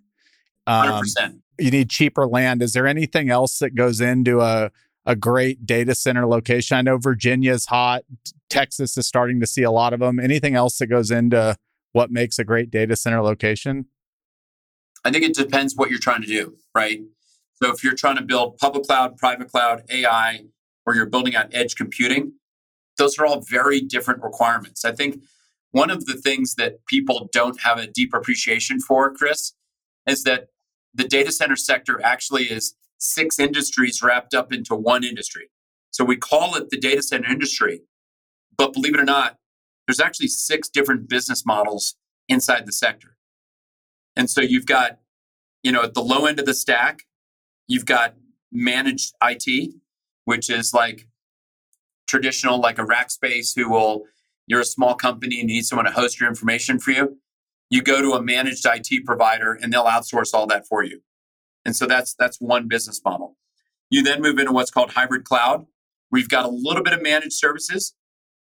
[0.68, 1.40] Um, 100%.
[1.58, 2.62] You need cheaper land.
[2.62, 4.72] Is there anything else that goes into a
[5.06, 6.76] a great data center location?
[6.76, 8.04] I know Virginia's hot.
[8.50, 10.20] Texas is starting to see a lot of them.
[10.20, 11.56] Anything else that goes into
[11.94, 13.86] what makes a great data center location?
[15.06, 17.02] I think it depends what you're trying to do, right?
[17.62, 20.46] So if you're trying to build public cloud, private cloud, AI,
[20.86, 22.34] or you're building out edge computing,
[22.98, 24.86] those are all very different requirements.
[24.86, 25.24] I think
[25.72, 29.54] one of the things that people don't have a deep appreciation for, Chris,
[30.08, 30.48] is that
[30.94, 35.50] the data center sector actually is six industries wrapped up into one industry.
[35.92, 37.82] So we call it the data center industry,
[38.58, 39.38] but believe it or not,
[39.88, 41.96] there's actually six different business models
[42.28, 43.09] inside the sector.
[44.16, 45.00] And so you've got,
[45.64, 47.04] you know, at the low end of the stack,
[47.68, 48.16] you've got
[48.52, 49.74] managed IT,
[50.26, 51.08] which is like
[52.08, 54.04] traditional, like a Rackspace who will,
[54.48, 57.18] you're a small company and you need someone to host your information for you.
[57.70, 61.02] You go to a managed IT provider and they'll outsource all that for you.
[61.66, 63.38] And so that's that's one business model.
[63.92, 65.66] You then move into what's called hybrid cloud.
[66.12, 67.94] We've got a little bit of managed services,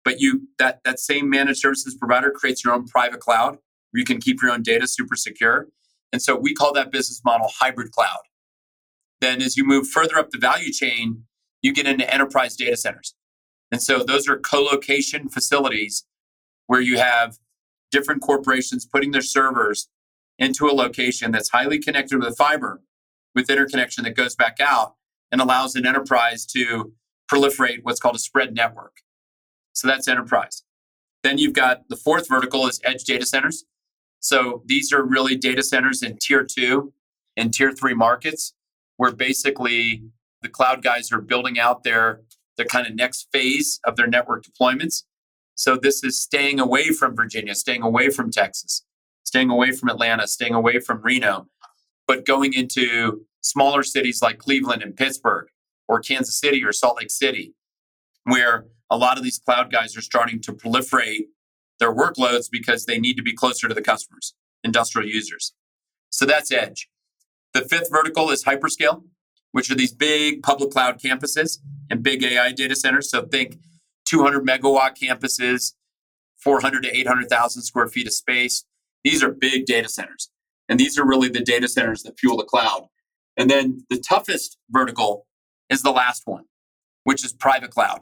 [0.04, 3.58] but you that that same managed services provider creates your own private cloud
[3.94, 5.68] you can keep your own data super secure.
[6.12, 8.22] And so we call that business model hybrid cloud.
[9.22, 11.24] Then as you move further up the value chain,
[11.62, 13.16] you get into enterprise data centers.
[13.72, 16.06] And so those are co location facilities
[16.68, 17.38] where you have
[17.92, 19.90] different corporations putting their servers
[20.38, 22.82] into a location that's highly connected with fiber
[23.36, 24.96] with interconnection that goes back out
[25.32, 26.94] and allows an enterprise to
[27.32, 28.98] proliferate what's called a spread network.
[29.74, 30.64] So that's enterprise.
[31.24, 33.66] Then you've got the fourth vertical is edge data centers.
[34.24, 36.94] So these are really data centers in tier two
[37.36, 38.54] and tier three markets
[38.96, 40.02] where basically
[40.42, 42.22] the cloud guys are building out their
[42.56, 45.04] the kind of next phase of their network deployments.
[45.56, 48.86] So this is staying away from Virginia, staying away from Texas,
[49.24, 51.48] staying away from Atlanta, staying away from Reno,
[52.08, 55.48] but going into smaller cities like Cleveland and Pittsburgh
[55.90, 57.56] or Kansas City or Salt Lake City,
[58.24, 61.26] where a lot of these cloud guys are starting to proliferate
[61.84, 65.54] their workloads because they need to be closer to the customers, industrial users.
[66.10, 66.90] So that's edge.
[67.54, 69.04] The fifth vertical is hyperscale
[69.54, 73.10] which are these big public cloud campuses and big AI data centers.
[73.10, 73.60] So think
[74.06, 75.74] 200 megawatt campuses,
[76.44, 78.66] 400 to 800,000 square feet of space.
[79.04, 80.30] These are big data centers.
[80.68, 82.88] And these are really the data centers that fuel the cloud.
[83.38, 85.28] And then the toughest vertical
[85.70, 86.46] is the last one,
[87.04, 88.02] which is private cloud.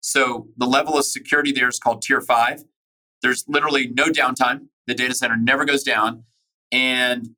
[0.00, 2.62] So the level of security there is called tier five.
[3.24, 4.66] There's literally no downtime.
[4.86, 6.24] The data center never goes down.
[6.70, 7.30] And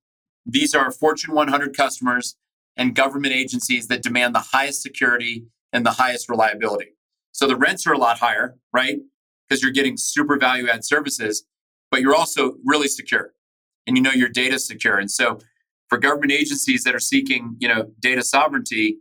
[0.44, 2.36] these are Fortune 100 customers
[2.76, 6.88] and government agencies that demand the highest security and the highest reliability.
[7.30, 8.98] So the rents are a lot higher, right?
[9.48, 11.46] Because you're getting super value add services,
[11.92, 13.32] but you're also really secure
[13.86, 14.98] and you know your data is secure.
[14.98, 15.38] And so
[15.88, 18.98] For government agencies that are seeking, you know, data sovereignty,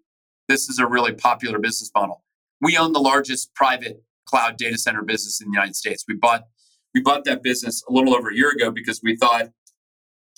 [0.47, 2.23] this is a really popular business model.
[2.61, 6.05] We own the largest private cloud data center business in the United States.
[6.07, 6.45] We bought
[6.95, 9.49] we bought that business a little over a year ago because we thought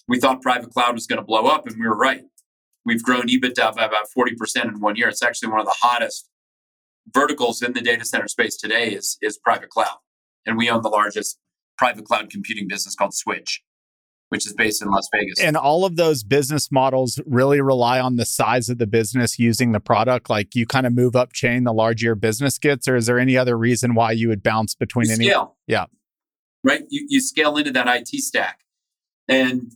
[0.08, 2.24] we thought private cloud was going to blow up, and we were right.
[2.86, 5.10] We've grown EBITDA by about 40% in one year.
[5.10, 6.30] It's actually one of the hottest
[7.14, 9.98] verticals in the data center space today is, is private cloud.
[10.46, 11.38] And we own the largest
[11.78, 13.62] private cloud computing business called Switch,
[14.30, 15.42] which is based in Las Vegas.
[15.42, 19.74] And all of those business models really rely on the size of the business using
[19.74, 20.30] the product.
[20.30, 23.20] Like you kind of move up chain the larger your business gets, or is there
[23.20, 25.26] any other reason why you would bounce between you any?
[25.26, 25.58] Scale.
[25.68, 25.86] Yeah.
[26.68, 26.84] Right.
[26.90, 28.60] You, you scale into that IT stack.
[29.30, 29.74] And,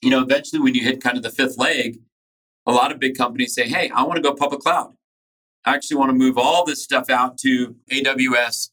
[0.00, 2.00] you know, eventually when you hit kind of the fifth leg,
[2.64, 4.94] a lot of big companies say, hey, I want to go public cloud.
[5.66, 8.70] I actually want to move all this stuff out to AWS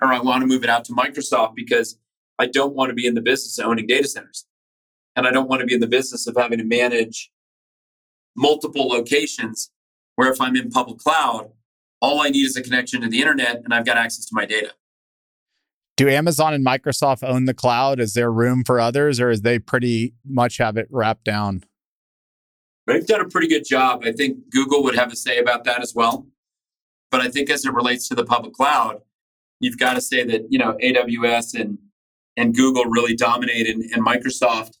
[0.00, 2.00] or I want to move it out to Microsoft because
[2.40, 4.44] I don't want to be in the business of owning data centers.
[5.14, 7.30] And I don't want to be in the business of having to manage
[8.34, 9.70] multiple locations
[10.16, 11.52] where if I'm in public cloud,
[12.00, 14.46] all I need is a connection to the internet and I've got access to my
[14.46, 14.72] data.
[15.96, 18.00] Do Amazon and Microsoft own the cloud?
[18.00, 21.64] Is there room for others or is they pretty much have it wrapped down?
[22.86, 24.02] They've done a pretty good job.
[24.04, 26.26] I think Google would have a say about that as well.
[27.10, 29.02] But I think as it relates to the public cloud,
[29.60, 31.78] you've got to say that, you know, AWS and
[32.36, 34.78] and Google really dominate and, and Microsoft,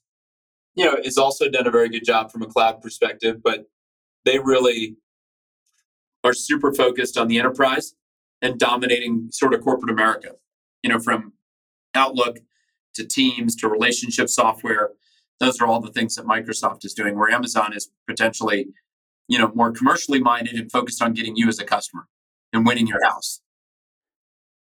[0.74, 3.66] you know, has also done a very good job from a cloud perspective, but
[4.24, 4.96] they really
[6.24, 7.94] are super focused on the enterprise
[8.40, 10.30] and dominating sort of corporate America,
[10.82, 11.32] you know, from
[11.94, 12.38] Outlook
[12.94, 14.90] to Teams to relationship software
[15.42, 18.68] those are all the things that Microsoft is doing, where Amazon is potentially,
[19.26, 22.06] you know, more commercially minded and focused on getting you as a customer
[22.52, 23.40] and winning your house.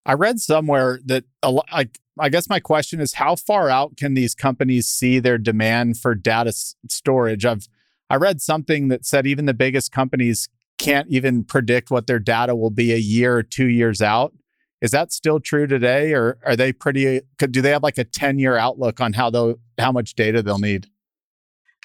[0.06, 3.96] I read somewhere that a lot, I, I guess my question is how far out
[3.96, 7.46] can these companies see their demand for data s- storage?
[7.46, 7.68] I've
[8.10, 12.56] I read something that said even the biggest companies can't even predict what their data
[12.56, 14.34] will be a year or two years out.
[14.82, 17.18] Is that still true today, or are they pretty?
[17.18, 20.42] Uh, do they have like a ten year outlook on how they how much data
[20.42, 20.88] they'll need?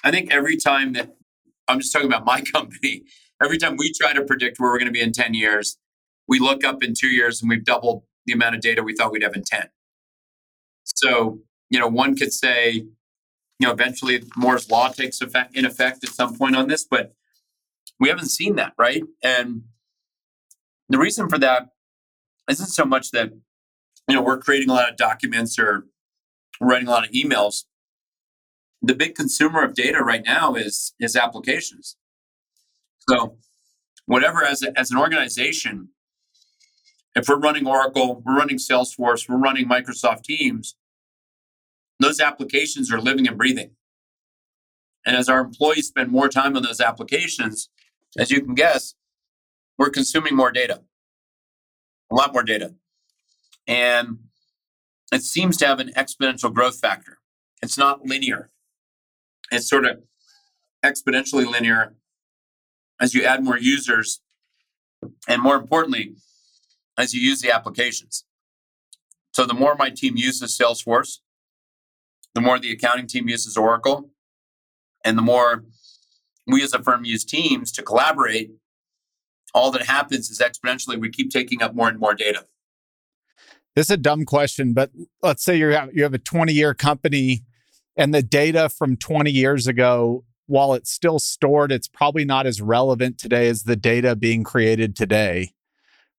[0.03, 1.15] I think every time that
[1.67, 3.03] I'm just talking about my company,
[3.41, 5.77] every time we try to predict where we're going to be in ten years,
[6.27, 9.11] we look up in two years and we've doubled the amount of data we thought
[9.11, 9.69] we'd have in ten.
[10.83, 12.87] So you know, one could say, you
[13.67, 17.13] know, eventually Moore's law takes effect in effect at some point on this, but
[17.99, 19.03] we haven't seen that, right?
[19.23, 19.63] And
[20.89, 21.69] the reason for that
[22.49, 23.31] isn't so much that
[24.07, 25.85] you know we're creating a lot of documents or
[26.61, 27.65] writing a lot of emails.
[28.81, 31.97] The big consumer of data right now is is applications.
[33.09, 33.37] So
[34.07, 35.89] whatever as, a, as an organization
[37.15, 40.75] if we're running oracle we're running salesforce we're running microsoft teams
[41.99, 43.71] those applications are living and breathing.
[45.05, 47.69] And as our employees spend more time on those applications
[48.17, 48.95] as you can guess
[49.77, 50.81] we're consuming more data
[52.11, 52.75] a lot more data.
[53.67, 54.19] And
[55.11, 57.19] it seems to have an exponential growth factor.
[57.61, 58.49] It's not linear.
[59.51, 60.03] It's sort of
[60.85, 61.95] exponentially linear
[62.99, 64.21] as you add more users
[65.27, 66.15] and more importantly,
[66.97, 68.25] as you use the applications.
[69.33, 71.19] So the more my team uses Salesforce,
[72.33, 74.09] the more the accounting team uses Oracle,
[75.03, 75.63] and the more
[76.47, 78.51] we as a firm use Teams to collaborate
[79.53, 82.45] all that happens is exponentially we keep taking up more and more data.
[83.75, 86.73] This is a dumb question, but let's say you have you have a 20 year
[86.73, 87.43] company
[87.97, 92.61] and the data from 20 years ago, while it's still stored, it's probably not as
[92.61, 95.51] relevant today as the data being created today.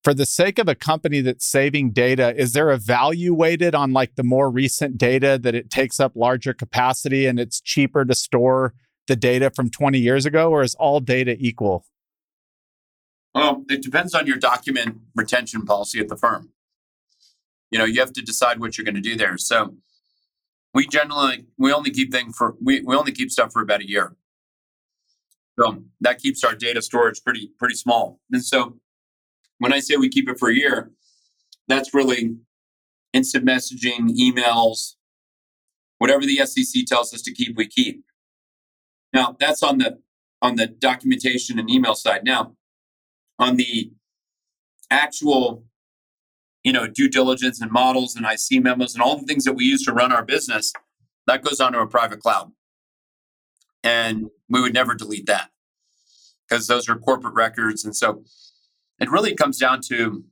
[0.04, 3.92] For the sake of a company that's saving data, is there a value weighted on
[3.92, 8.14] like the more recent data that it takes up larger capacity and it's cheaper to
[8.14, 8.74] store
[9.06, 11.84] the data from 20 years ago, or is all data equal?
[13.38, 16.48] Well, it depends on your document retention policy at the firm.
[17.70, 19.38] You know, you have to decide what you're going to do there.
[19.38, 19.76] So
[20.74, 23.88] we generally we only keep things for we, we only keep stuff for about a
[23.88, 24.16] year.
[25.56, 28.18] So that keeps our data storage pretty pretty small.
[28.32, 28.80] And so
[29.58, 30.90] when I say we keep it for a year,
[31.68, 32.38] that's really
[33.12, 34.96] instant messaging, emails,
[35.98, 38.02] whatever the SEC tells us to keep, we keep.
[39.12, 40.00] Now that's on the
[40.42, 42.24] on the documentation and email side.
[42.24, 42.56] Now
[43.38, 43.92] on the
[44.90, 45.64] actual
[46.64, 49.64] you know due diligence and models and IC memos and all the things that we
[49.64, 50.72] use to run our business
[51.28, 52.50] that goes onto a private cloud.
[53.84, 55.50] And we would never delete that
[56.48, 57.84] because those are corporate records.
[57.84, 58.24] And so
[58.98, 60.24] it really comes down to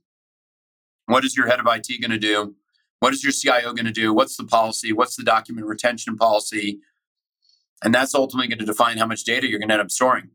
[1.05, 2.55] what is your head of IT going to do?
[2.99, 4.11] What is your CIO going to do?
[4.11, 4.91] What's the policy?
[4.91, 6.79] What's the document retention policy?
[7.83, 10.31] And that's ultimately going to define how much data you're going to end up storing.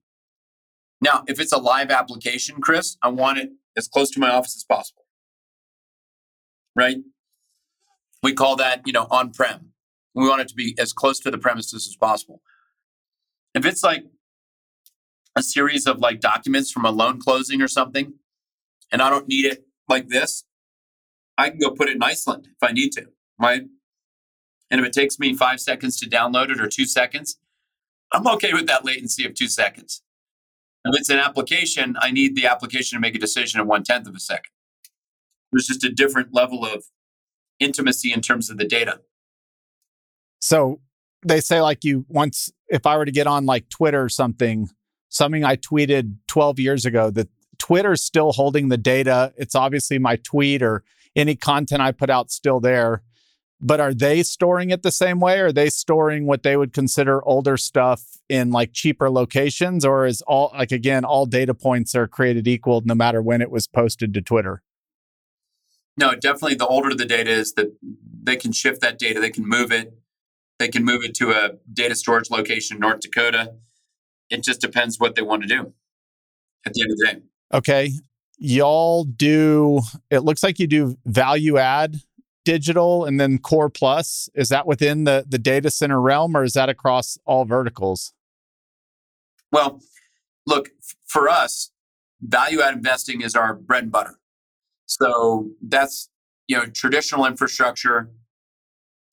[1.03, 4.57] Now, if it's a live application, Chris, I want it as close to my office
[4.57, 5.03] as possible.
[6.77, 6.99] Right?
[8.23, 9.73] We call that, you know, on-prem.
[10.15, 12.41] We want it to be as close to the premises as possible.
[13.53, 14.05] If it's like
[15.37, 18.15] a series of like documents from a loan closing or something,
[18.93, 20.45] and I don't need it like this,
[21.37, 23.07] I can go put it in Iceland if I need to,
[23.41, 23.63] right?
[24.71, 27.39] And if it takes me five seconds to download it or two seconds,
[28.13, 30.02] I'm okay with that latency of two seconds.
[30.85, 34.09] If it's an application, I need the application to make a decision in one tenth
[34.09, 34.51] of a second.
[35.53, 36.85] There's just a different level of
[37.61, 39.01] intimacy in terms of the data.
[40.41, 40.81] So
[41.25, 44.69] they say, like, you once, if I were to get on like Twitter or something,
[45.09, 47.29] something I tweeted 12 years ago, that
[47.59, 49.33] Twitter's still holding the data.
[49.37, 50.83] It's obviously my tweet or
[51.15, 53.03] any content I put out still there.
[53.65, 55.39] But are they storing it the same way?
[55.39, 59.85] Are they storing what they would consider older stuff in like cheaper locations?
[59.85, 63.53] Or is all like again, all data points are created equal no matter when it
[63.53, 64.63] was posted to Twitter?
[65.97, 67.77] No, definitely the older the data is, that
[68.23, 69.95] they can shift that data, they can move it,
[70.59, 73.55] they can move it to a data storage location in North Dakota.
[74.31, 75.73] It just depends what they want to do
[76.67, 77.21] at the end of the day.
[77.53, 77.93] Okay.
[78.39, 82.01] Y'all do, it looks like you do value add
[82.45, 86.55] digital and then core plus is that within the the data center realm or is
[86.55, 88.15] that across all verticals?
[89.51, 89.81] Well
[90.47, 90.71] look
[91.07, 91.71] for us
[92.21, 94.19] value add investing is our bread and butter.
[94.87, 96.09] So that's
[96.49, 98.11] you know traditional infrastructure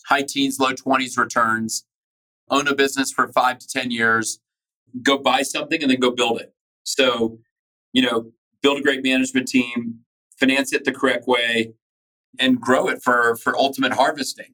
[0.06, 1.86] high teens low 20s returns
[2.50, 4.40] own a business for 5 to 10 years
[5.04, 6.54] go buy something and then go build it.
[6.84, 7.40] So
[7.94, 10.00] you know build a great management team
[10.40, 11.74] finance it the correct way
[12.38, 14.54] and grow it for for ultimate harvesting.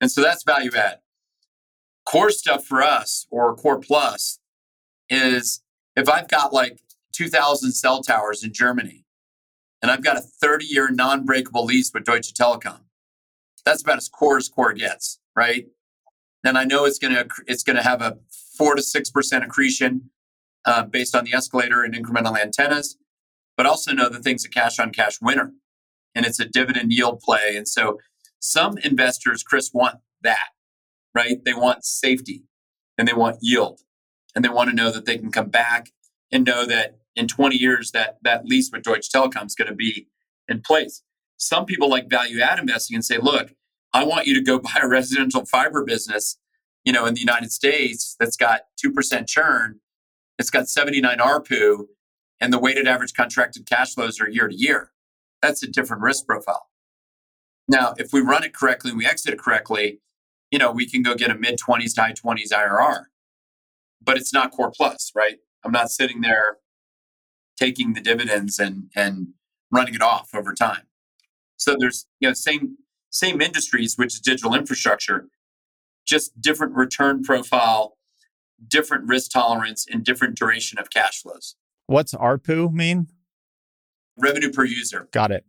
[0.00, 0.98] And so that's value add.
[2.06, 4.38] Core stuff for us or core plus
[5.10, 5.62] is
[5.96, 6.80] if I've got like
[7.12, 9.04] 2000 cell towers in Germany
[9.82, 12.80] and I've got a 30 year non breakable lease with Deutsche Telekom,
[13.64, 15.66] that's about as core as core gets, right?
[16.44, 18.18] Then I know it's going to it's going to have a
[18.56, 20.10] four to six percent accretion
[20.64, 22.96] uh, based on the escalator and incremental antennas,
[23.56, 25.52] but also know the thing's a cash on cash winner
[26.18, 27.54] and it's a dividend yield play.
[27.56, 28.00] And so
[28.40, 30.48] some investors, Chris, want that,
[31.14, 31.36] right?
[31.44, 32.42] They want safety
[32.98, 33.82] and they want yield
[34.34, 35.90] and they want to know that they can come back
[36.32, 39.76] and know that in 20 years that that lease with Deutsche Telekom is going to
[39.76, 40.08] be
[40.48, 41.04] in place.
[41.36, 43.52] Some people like value add investing and say, look,
[43.94, 46.36] I want you to go buy a residential fiber business,
[46.84, 49.78] you know, in the United States that's got 2% churn.
[50.36, 51.86] It's got 79 ARPU
[52.40, 54.90] and the weighted average contracted cash flows are year to year
[55.42, 56.68] that's a different risk profile.
[57.68, 60.00] Now, if we run it correctly and we exit it correctly,
[60.50, 63.04] you know, we can go get a mid 20s to high 20s IRR.
[64.02, 65.38] But it's not core plus, right?
[65.64, 66.58] I'm not sitting there
[67.58, 69.28] taking the dividends and and
[69.70, 70.86] running it off over time.
[71.56, 72.78] So there's you know same
[73.10, 75.28] same industries, which is digital infrastructure,
[76.06, 77.96] just different return profile,
[78.66, 81.56] different risk tolerance, and different duration of cash flows.
[81.86, 83.08] What's ARPU mean?
[84.18, 85.08] Revenue per user.
[85.12, 85.44] Got it.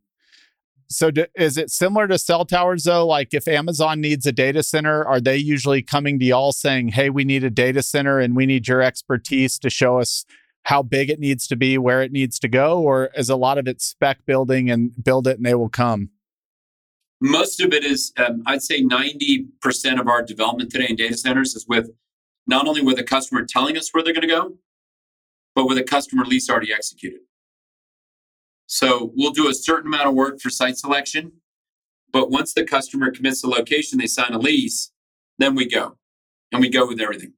[0.91, 3.05] So do, is it similar to cell towers though?
[3.05, 7.11] Like if Amazon needs a data center, are they usually coming to y'all saying, "Hey,
[7.11, 10.25] we need a data center and we need your expertise to show us
[10.63, 13.59] how big it needs to be, where it needs to go," or is a lot
[13.59, 16.09] of it spec building and build it and they will come?
[17.21, 21.17] Most of it is, um, I'd say, ninety percent of our development today in data
[21.17, 21.91] centers is with
[22.47, 24.57] not only with a customer telling us where they're going to go,
[25.53, 27.19] but with a customer lease already executed.
[28.71, 31.31] So we'll do a certain amount of work for site selection.
[32.13, 34.91] But once the customer commits the location, they sign a lease,
[35.39, 35.97] then we go
[36.51, 37.33] and we go with everything.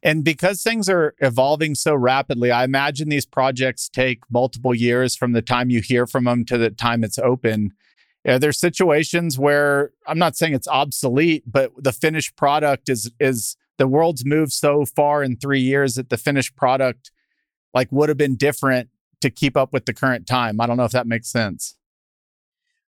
[0.00, 5.32] And because things are evolving so rapidly, I imagine these projects take multiple years from
[5.32, 7.72] the time you hear from them to the time it's open.
[8.24, 13.56] Are there situations where I'm not saying it's obsolete, but the finished product is is
[13.76, 17.10] the world's moved so far in three years that the finished product
[17.74, 18.88] like would have been different
[19.20, 20.60] to keep up with the current time.
[20.60, 21.76] I don't know if that makes sense.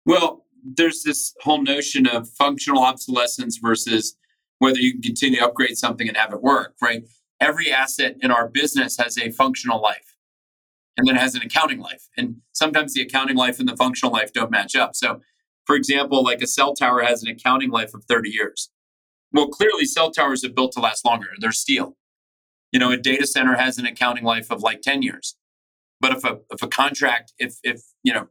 [0.06, 4.16] Well, there's this whole notion of functional obsolescence versus
[4.60, 7.04] whether you can continue to upgrade something and have it work, right?
[7.40, 10.16] Every asset in our business has a functional life
[10.96, 12.08] and then has an accounting life.
[12.18, 14.96] And sometimes the accounting life and the functional life don't match up.
[14.96, 15.22] So,
[15.66, 18.70] for example, like a cell tower has an accounting life of 30 years.
[19.32, 21.30] Well, clearly, cell towers are built to last longer.
[21.40, 21.98] They're steel.
[22.72, 25.36] You know, a data center has an accounting life of like 10 years.
[26.04, 28.28] But if a if a contract, if if you know,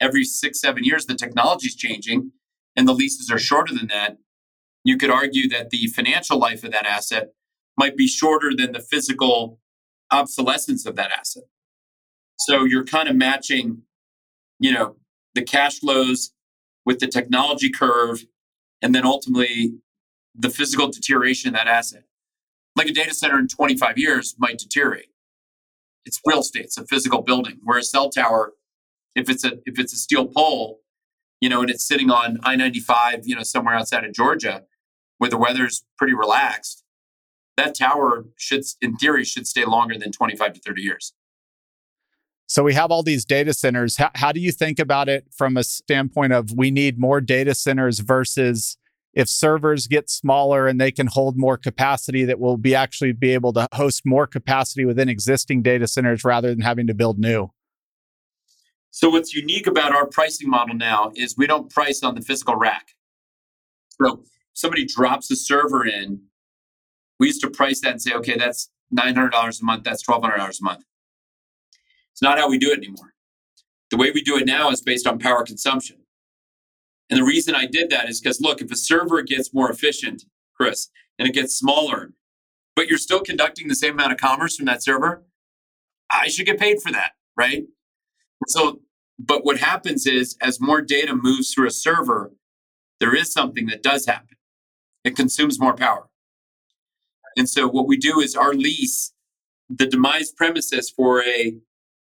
[0.00, 2.32] every six seven years the technology is changing
[2.74, 4.16] and the leases are shorter than that,
[4.82, 7.28] you could argue that the financial life of that asset
[7.78, 9.60] might be shorter than the physical
[10.10, 11.44] obsolescence of that asset.
[12.40, 13.82] So you're kind of matching,
[14.58, 14.96] you know,
[15.36, 16.32] the cash flows
[16.84, 18.24] with the technology curve
[18.82, 19.74] and then ultimately
[20.34, 22.02] the physical deterioration of that asset.
[22.74, 25.11] Like a data center in 25 years might deteriorate.
[26.04, 27.58] It's real estate, it's a physical building.
[27.62, 28.52] Where a cell tower,
[29.14, 30.80] if it's a if it's a steel pole,
[31.40, 34.62] you know, and it's sitting on I-95, you know, somewhere outside of Georgia,
[35.18, 36.84] where the weather's pretty relaxed,
[37.56, 41.12] that tower should, in theory, should stay longer than 25 to 30 years.
[42.46, 43.96] So we have all these data centers.
[43.96, 47.54] How, how do you think about it from a standpoint of we need more data
[47.54, 48.76] centers versus
[49.14, 53.32] if servers get smaller and they can hold more capacity that will be actually be
[53.32, 57.50] able to host more capacity within existing data centers rather than having to build new.
[58.90, 62.56] So what's unique about our pricing model now is we don't price on the physical
[62.56, 62.88] rack.
[64.02, 66.22] So somebody drops a server in
[67.18, 70.64] we used to price that and say okay that's $900 a month that's $1200 a
[70.64, 70.84] month.
[72.12, 73.14] It's not how we do it anymore.
[73.90, 76.01] The way we do it now is based on power consumption
[77.12, 80.24] and the reason I did that is because, look, if a server gets more efficient,
[80.56, 80.88] Chris,
[81.18, 82.14] and it gets smaller,
[82.74, 85.22] but you're still conducting the same amount of commerce from that server,
[86.10, 87.64] I should get paid for that, right?
[88.46, 88.80] So,
[89.18, 92.32] but what happens is as more data moves through a server,
[92.98, 94.38] there is something that does happen.
[95.04, 96.08] It consumes more power.
[97.36, 99.12] And so what we do is our lease,
[99.68, 101.58] the demise premises for a,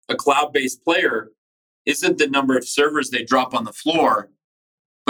[0.08, 1.32] a cloud-based player
[1.86, 4.30] isn't the number of servers they drop on the floor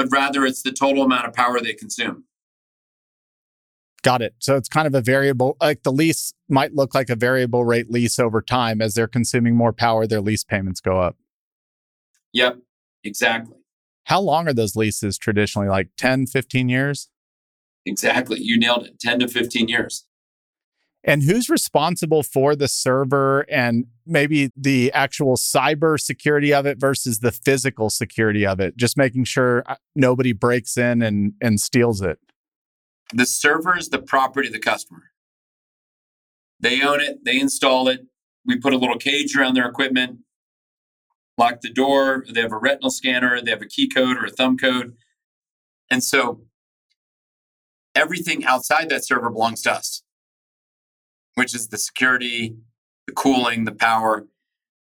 [0.02, 2.24] but rather it's the total amount of power they consume.
[4.04, 4.34] Got it.
[4.40, 7.92] So it's kind of a variable, like the lease might look like a variable rate
[7.92, 8.82] lease over time.
[8.82, 11.18] As they're consuming more power, their lease payments go up.
[12.34, 12.58] Yep,
[13.04, 13.58] exactly.
[14.06, 15.68] How long are those leases traditionally?
[15.68, 17.10] Like 10, 15 years?
[17.86, 18.40] Exactly.
[18.42, 19.00] You nailed it.
[19.00, 20.08] 10 to 15 years.
[21.04, 27.20] And who's responsible for the server and maybe the actual cyber security of it versus
[27.20, 28.78] the physical security of it?
[28.78, 32.20] Just making sure uh, nobody breaks in and, and steals it.
[33.14, 35.12] The server is the property of the customer.
[36.60, 38.02] They own it, they install it.
[38.46, 40.20] We put a little cage around their equipment,
[41.38, 42.26] lock the door.
[42.32, 44.96] They have a retinal scanner, they have a key code or a thumb code.
[45.90, 46.42] And so
[47.96, 50.04] everything outside that server belongs to us
[51.36, 52.56] which is the security,
[53.12, 54.28] the cooling, the power.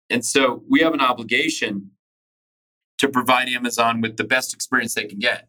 [0.10, 1.92] And so we have an obligation
[3.00, 5.48] to provide Amazon with the best experience they can get.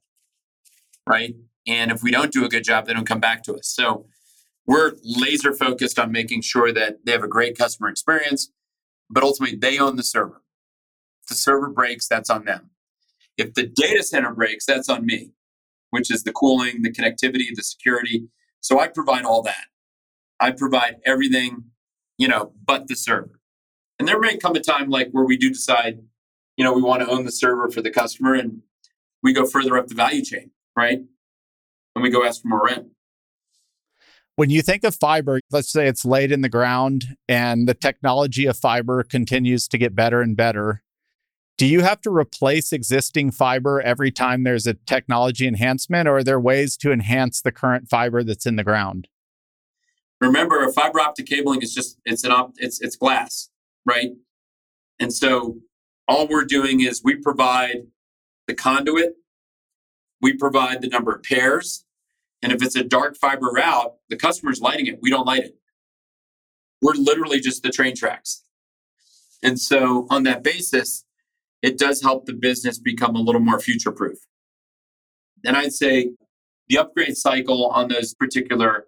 [1.06, 1.34] Right.
[1.66, 3.68] And if we don't do a good job, they don't come back to us.
[3.68, 4.06] So
[4.66, 8.50] we're laser focused on making sure that they have a great customer experience,
[9.08, 10.42] but ultimately they own the server.
[11.22, 12.70] If the server breaks, that's on them.
[13.36, 15.32] If the data center breaks, that's on me,
[15.90, 18.28] which is the cooling, the connectivity, the security.
[18.60, 19.64] So I provide all that.
[20.38, 21.64] I provide everything,
[22.20, 23.40] you know, but the server.
[23.98, 26.00] And there may come a time like where we do decide,
[26.56, 28.60] you know, we want to own the server for the customer and
[29.22, 30.98] we go further up the value chain, right?
[31.96, 32.88] And we go ask for more rent.
[34.36, 38.44] When you think of fiber, let's say it's laid in the ground and the technology
[38.44, 40.82] of fiber continues to get better and better.
[41.56, 46.24] Do you have to replace existing fiber every time there's a technology enhancement, or are
[46.24, 49.08] there ways to enhance the current fiber that's in the ground?
[50.20, 53.50] Remember fiber optic cabling is just it's an op, it's it's glass
[53.86, 54.10] right?
[54.98, 55.58] And so
[56.06, 57.86] all we're doing is we provide
[58.46, 59.14] the conduit
[60.22, 61.84] we provide the number of pairs
[62.42, 65.56] and if it's a dark fiber route the customer's lighting it we don't light it.
[66.82, 68.42] We're literally just the train tracks.
[69.42, 71.04] And so on that basis
[71.62, 74.18] it does help the business become a little more future proof
[75.44, 76.10] and i'd say
[76.68, 78.86] the upgrade cycle on those particular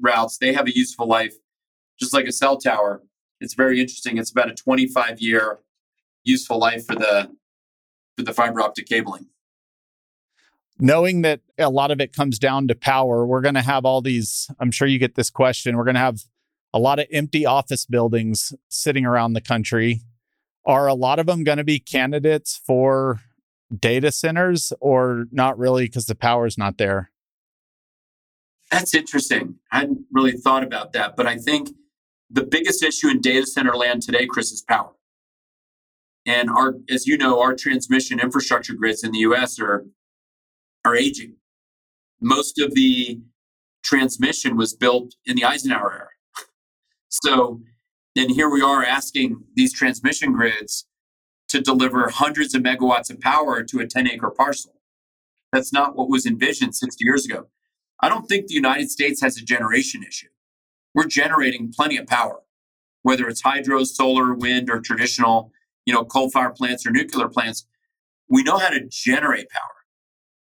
[0.00, 1.34] routes, they have a useful life,
[1.98, 3.02] just like a cell tower.
[3.40, 4.18] It's very interesting.
[4.18, 5.60] It's about a 25 year
[6.24, 7.30] useful life for the
[8.16, 9.26] for the fiber optic cabling.
[10.78, 14.00] Knowing that a lot of it comes down to power, we're going to have all
[14.00, 14.50] these.
[14.58, 15.76] I'm sure you get this question.
[15.76, 16.24] We're going to have
[16.72, 20.00] a lot of empty office buildings sitting around the country.
[20.64, 23.20] Are a lot of them going to be candidates for
[23.76, 27.11] data centers or not really because the power is not there?
[28.72, 29.56] That's interesting.
[29.70, 31.68] I hadn't really thought about that, but I think
[32.30, 34.92] the biggest issue in data center land today, Chris, is power.
[36.24, 39.60] And our, as you know, our transmission infrastructure grids in the U.S.
[39.60, 39.84] are
[40.86, 41.36] are aging.
[42.20, 43.20] Most of the
[43.84, 46.08] transmission was built in the Eisenhower era.
[47.14, 47.60] So,
[48.14, 50.86] then here we are asking these transmission grids
[51.48, 54.80] to deliver hundreds of megawatts of power to a 10 acre parcel.
[55.52, 57.48] That's not what was envisioned 60 years ago.
[58.02, 60.26] I don't think the United States has a generation issue.
[60.94, 62.40] we're generating plenty of power,
[63.02, 65.50] whether it's hydro, solar, wind, or traditional,
[65.86, 67.66] you know, coal fire plants or nuclear plants.
[68.28, 69.62] We know how to generate power.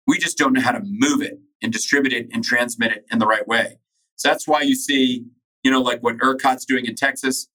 [0.05, 3.19] We just don't know how to move it and distribute it and transmit it in
[3.19, 3.79] the right way.
[4.15, 5.25] So that's why you see,
[5.63, 7.49] you know, like what ERCOT's doing in Texas,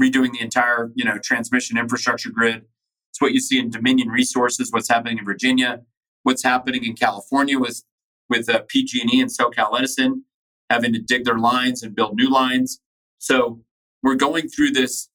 [0.00, 2.64] redoing the entire, you know, transmission infrastructure grid.
[3.10, 5.82] It's what you see in Dominion Resources, what's happening in Virginia,
[6.24, 7.84] what's happening in California with
[8.28, 10.24] with uh, PG&E and SoCal Edison
[10.70, 12.80] having to dig their lines and build new lines.
[13.18, 13.60] So
[14.02, 15.08] we're going through this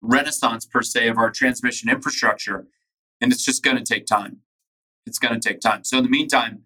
[0.00, 2.66] renaissance per se of our transmission infrastructure,
[3.20, 4.38] and it's just going to take time.
[5.06, 5.84] It's going to take time.
[5.84, 6.62] So in the meantime,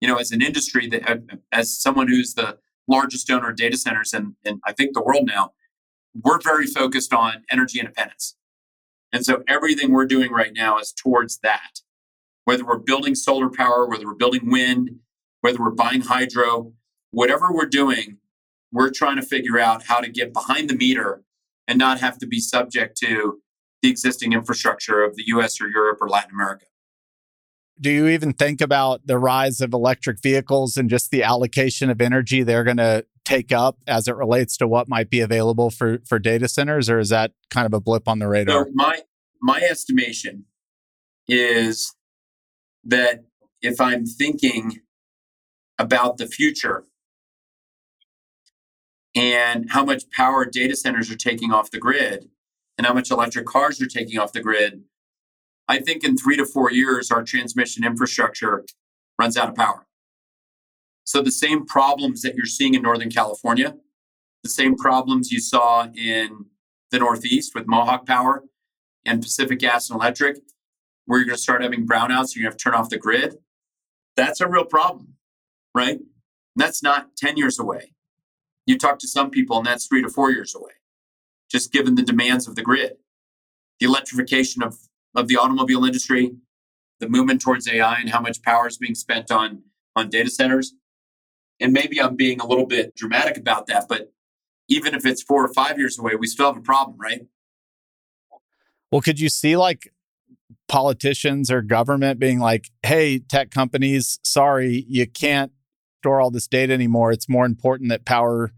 [0.00, 1.16] you know, as an industry that, uh,
[1.52, 5.26] as someone who's the largest owner of data centers in, in I think the world
[5.26, 5.52] now,
[6.14, 8.36] we're very focused on energy independence.
[9.12, 11.80] And so everything we're doing right now is towards that.
[12.44, 14.90] Whether we're building solar power, whether we're building wind,
[15.44, 16.72] whether we're buying hydro,
[17.10, 18.16] whatever we're doing,
[18.72, 21.22] we're trying to figure out how to get behind the meter
[21.68, 23.42] and not have to be subject to
[23.82, 26.64] the existing infrastructure of the US or Europe or Latin America.
[27.78, 32.00] Do you even think about the rise of electric vehicles and just the allocation of
[32.00, 35.98] energy they're going to take up as it relates to what might be available for,
[36.06, 38.64] for data centers, or is that kind of a blip on the radar?
[38.64, 39.02] So my
[39.42, 40.46] my estimation
[41.28, 41.94] is
[42.84, 43.24] that
[43.60, 44.80] if I'm thinking
[45.78, 46.84] about the future
[49.14, 52.28] and how much power data centers are taking off the grid
[52.76, 54.82] and how much electric cars are taking off the grid,
[55.68, 58.64] I think in three to four years, our transmission infrastructure
[59.18, 59.86] runs out of power.
[61.04, 63.76] So the same problems that you're seeing in Northern California,
[64.42, 66.46] the same problems you saw in
[66.90, 68.44] the Northeast with Mohawk Power
[69.06, 70.38] and Pacific Gas and Electric,
[71.06, 72.98] where you're going to start having brownouts, you're going to have to turn off the
[72.98, 73.36] grid.
[74.16, 75.14] That's a real problem,
[75.74, 75.96] right?
[75.96, 76.06] And
[76.56, 77.92] That's not 10 years away.
[78.66, 80.72] You talk to some people, and that's three to four years away,
[81.50, 82.94] just given the demands of the grid.
[83.80, 84.78] The electrification of,
[85.14, 86.36] of the automobile industry,
[87.00, 89.62] the movement towards AI, and how much power is being spent on,
[89.94, 90.74] on data centers.
[91.60, 94.12] And maybe I'm being a little bit dramatic about that, but
[94.68, 97.26] even if it's four or five years away, we still have a problem, right?
[98.90, 99.92] Well, could you see like
[100.68, 105.52] politicians or government being like, hey, tech companies, sorry, you can't
[106.04, 107.12] store all this data anymore.
[107.12, 108.52] It's more important that power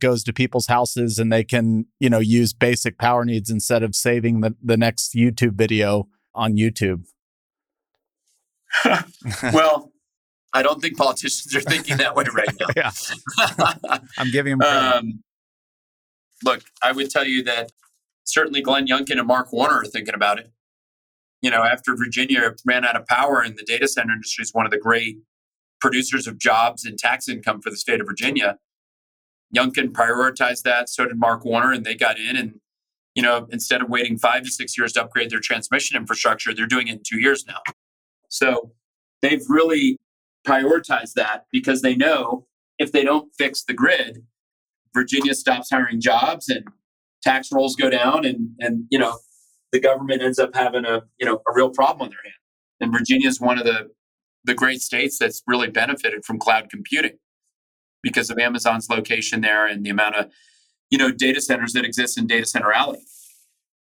[0.00, 3.96] goes to people's houses and they can, you know, use basic power needs instead of
[3.96, 7.06] saving the, the next YouTube video on YouTube.
[9.52, 9.90] well,
[10.54, 12.66] I don't think politicians are thinking that way right now.
[12.76, 12.90] yeah.
[14.16, 15.22] I'm giving them um,
[16.44, 17.72] look, I would tell you that
[18.22, 20.52] certainly Glenn Youngkin and Mark Warner are thinking about it.
[21.40, 24.66] You know, after Virginia ran out of power and the data center industry is one
[24.66, 25.16] of the great
[25.82, 28.56] producers of jobs and tax income for the state of Virginia.
[29.54, 30.88] Youngkin prioritized that.
[30.88, 32.36] So did Mark Warner, and they got in.
[32.36, 32.60] And
[33.14, 36.66] you know, instead of waiting five to six years to upgrade their transmission infrastructure, they're
[36.66, 37.58] doing it in two years now.
[38.28, 38.72] So
[39.20, 39.98] they've really
[40.46, 42.46] prioritized that because they know
[42.78, 44.24] if they don't fix the grid,
[44.94, 46.64] Virginia stops hiring jobs and
[47.22, 49.18] tax rolls go down, and and you know,
[49.72, 52.34] the government ends up having a you know a real problem on their hand.
[52.80, 53.90] And Virginia is one of the
[54.44, 57.18] the great states that's really benefited from cloud computing
[58.02, 60.30] because of Amazon's location there and the amount of
[60.90, 63.04] you know data centers that exist in data center alley.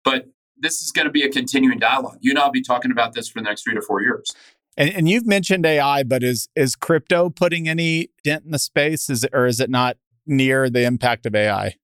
[0.05, 0.27] But
[0.57, 2.19] this is going to be a continuing dialogue.
[2.21, 4.35] You and I'll be talking about this for the next three to four years.
[4.77, 9.11] And, and you've mentioned AI, but is is crypto putting any dent in the space?
[9.11, 9.97] Is or is it not
[10.27, 11.77] near the impact of AI?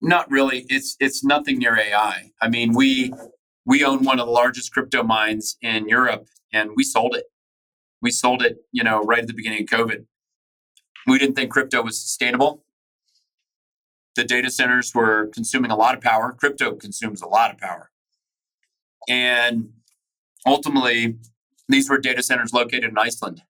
[0.00, 0.66] Not really.
[0.68, 2.30] It's it's nothing near AI.
[2.40, 3.12] I mean, we
[3.66, 7.24] we own one of the largest crypto mines in Europe, and we sold it
[8.04, 10.04] we sold it, you know, right at the beginning of COVID.
[11.06, 12.62] We didn't think crypto was sustainable.
[14.14, 16.36] The data centers were consuming a lot of power.
[16.38, 17.90] Crypto consumes a lot of power.
[19.08, 19.70] And
[20.46, 21.16] ultimately,
[21.68, 23.42] these were data centers located in Iceland.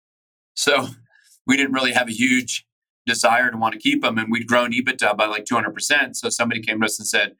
[0.55, 0.87] So
[1.47, 2.65] we didn't really have a huge
[3.07, 4.19] desire to want to keep them.
[4.19, 6.15] And we'd grown EBITDA by like 200%.
[6.15, 7.35] So somebody came to us and said,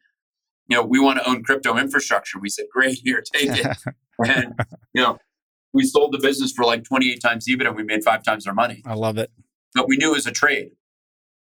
[0.67, 2.41] you know, we want to own crypto infrastructure.
[2.41, 3.77] We said, great, here, take it.
[4.27, 4.59] and,
[4.93, 5.19] you know,
[5.75, 8.55] we sold the business for like 28 times EBITDA and we made five times our
[8.55, 8.81] money.
[8.87, 9.31] I love it.
[9.75, 10.71] But we knew it was a trade.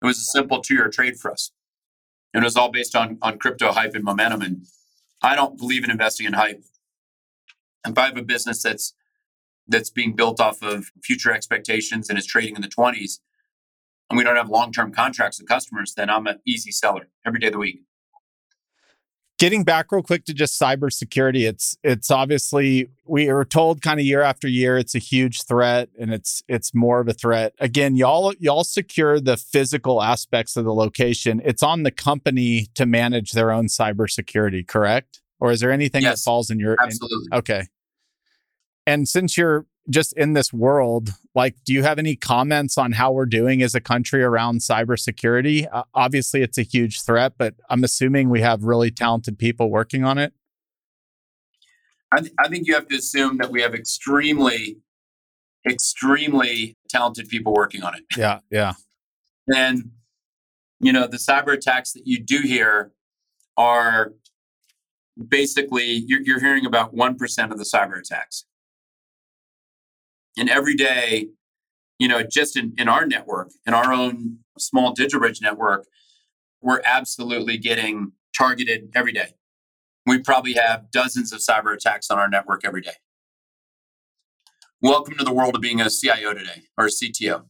[0.02, 1.52] It was a simple two year trade for us.
[2.34, 4.42] And it was all based on, on crypto hype and momentum.
[4.44, 4.66] And
[5.22, 6.64] I don't believe in investing in hype.
[7.86, 8.94] If I have a business that's
[9.68, 13.20] that's being built off of future expectations and is trading in the 20s,
[14.10, 17.40] and we don't have long term contracts with customers, then I'm an easy seller every
[17.40, 17.82] day of the week.
[19.42, 24.06] Getting back real quick to just cybersecurity, it's it's obviously we are told kind of
[24.06, 27.56] year after year it's a huge threat and it's it's more of a threat.
[27.58, 31.42] Again, y'all y'all secure the physical aspects of the location.
[31.44, 35.24] It's on the company to manage their own cybersecurity, correct?
[35.40, 37.30] Or is there anything yes, that falls in your absolutely?
[37.32, 37.64] In, okay.
[38.86, 43.12] And since you're just in this world, like, do you have any comments on how
[43.12, 45.68] we're doing as a country around cybersecurity?
[45.72, 50.04] Uh, obviously, it's a huge threat, but I'm assuming we have really talented people working
[50.04, 50.34] on it.
[52.12, 54.80] I, th- I think you have to assume that we have extremely,
[55.68, 58.04] extremely talented people working on it.
[58.16, 58.74] Yeah, yeah.
[59.54, 59.92] And,
[60.80, 62.92] you know, the cyber attacks that you do hear
[63.58, 64.14] are
[65.28, 68.46] basically, you're, you're hearing about 1% of the cyber attacks
[70.38, 71.30] and every day,
[72.00, 75.86] you know, just in, in our network, in our own small DigitalBridge network,
[76.62, 79.34] we're absolutely getting targeted every day.
[80.06, 82.96] We probably have dozens of cyber attacks on our network every day.
[84.82, 87.46] Welcome to the world of being a CIO today or a CTO.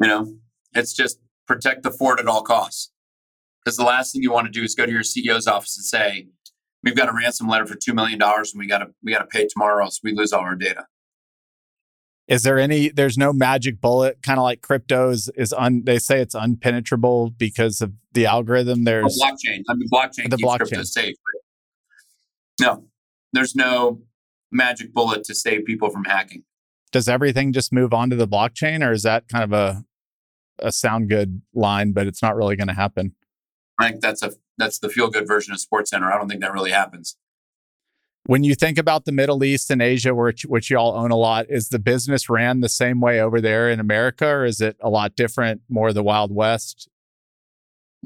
[0.00, 0.34] You know,
[0.74, 2.92] it's just protect the fort at all costs.
[3.62, 5.84] Because the last thing you want to do is go to your CEO's office and
[5.84, 6.28] say,
[6.82, 9.18] "We've got a ransom letter for two million dollars, and we got to we got
[9.18, 10.86] to pay tomorrow, else we lose all our data."
[12.28, 12.88] Is there any?
[12.88, 15.82] There's no magic bullet, kind of like crypto is, is un.
[15.84, 18.82] They say it's unpenetrable because of the algorithm.
[18.82, 19.62] Oh, there's oh, blockchain.
[19.68, 20.58] I mean, blockchain the keeps blockchain.
[20.58, 21.16] crypto safe.
[22.60, 22.84] No,
[23.32, 24.02] there's no
[24.52, 26.44] magic bullet to save people from hacking.
[26.92, 29.84] Does everything just move on to the blockchain, or is that kind of a
[30.58, 33.14] a sound good line, but it's not really going to happen?
[33.78, 36.12] I think that's a that's the feel good version of Sports Center.
[36.12, 37.16] I don't think that really happens.
[38.24, 41.46] When you think about the Middle East and Asia, which which y'all own a lot,
[41.48, 44.88] is the business ran the same way over there in America, or is it a
[44.88, 46.88] lot different, more the Wild West?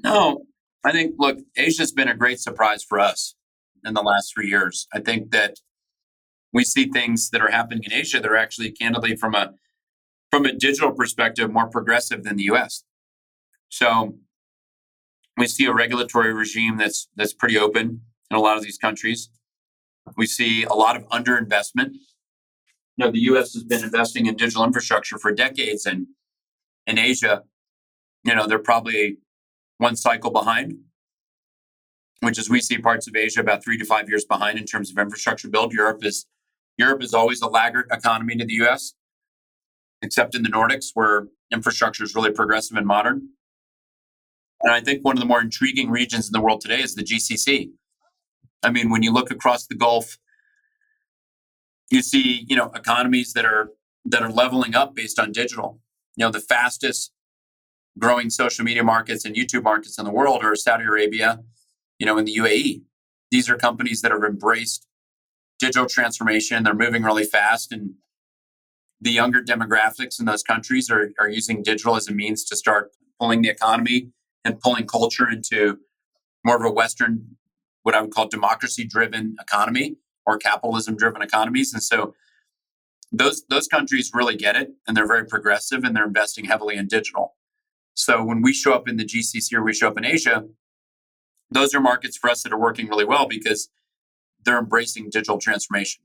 [0.03, 0.47] No,
[0.85, 3.35] I think look, Asia's been a great surprise for us
[3.85, 4.89] in the last three years.
[4.93, 5.57] I think that
[6.53, 9.53] we see things that are happening in Asia that are actually candidly from a
[10.31, 12.85] from a digital perspective more progressive than the US.
[13.69, 14.17] So
[15.37, 18.01] we see a regulatory regime that's that's pretty open
[18.31, 19.29] in a lot of these countries.
[20.17, 21.95] We see a lot of underinvestment.
[22.97, 23.53] You know, the U.S.
[23.55, 26.07] has been investing in digital infrastructure for decades, and
[26.87, 27.43] in Asia,
[28.25, 29.19] you know, they're probably
[29.79, 30.79] one cycle behind,
[32.21, 34.91] which is we see parts of Asia about three to five years behind in terms
[34.91, 35.73] of infrastructure build.
[35.73, 36.27] Europe is
[36.79, 38.95] Europe is always a laggard economy to the U.S.,
[40.03, 43.31] except in the Nordics, where infrastructure is really progressive and modern.
[44.63, 47.03] And I think one of the more intriguing regions in the world today is the
[47.03, 47.71] GCC,
[48.67, 50.19] I mean, when you look across the Gulf,
[51.91, 53.71] you see, you know, economies that are
[54.05, 55.81] that are leveling up based on digital.
[56.17, 57.13] You know, the fastest
[57.99, 61.41] growing social media markets and YouTube markets in the world are Saudi Arabia,
[61.99, 62.83] you know, in the UAE.
[63.31, 64.87] These are companies that have embraced
[65.59, 66.63] digital transformation.
[66.63, 67.95] They're moving really fast and
[69.01, 72.93] the younger demographics in those countries are, are using digital as a means to start
[73.21, 74.09] pulling the economy
[74.45, 75.79] and pulling culture into
[76.45, 77.37] more of a Western
[77.87, 79.95] what I would call democracy driven economy
[80.27, 81.73] or capitalism driven economies.
[81.73, 82.17] And so
[83.13, 86.89] those those countries really get it and they're very progressive and they're investing heavily in
[86.89, 87.37] digital.
[87.95, 90.49] So when we show up in the GCC or we show up in Asia,
[91.49, 93.69] those are markets for us that are working really well because
[94.45, 96.03] they're embracing digital transformation.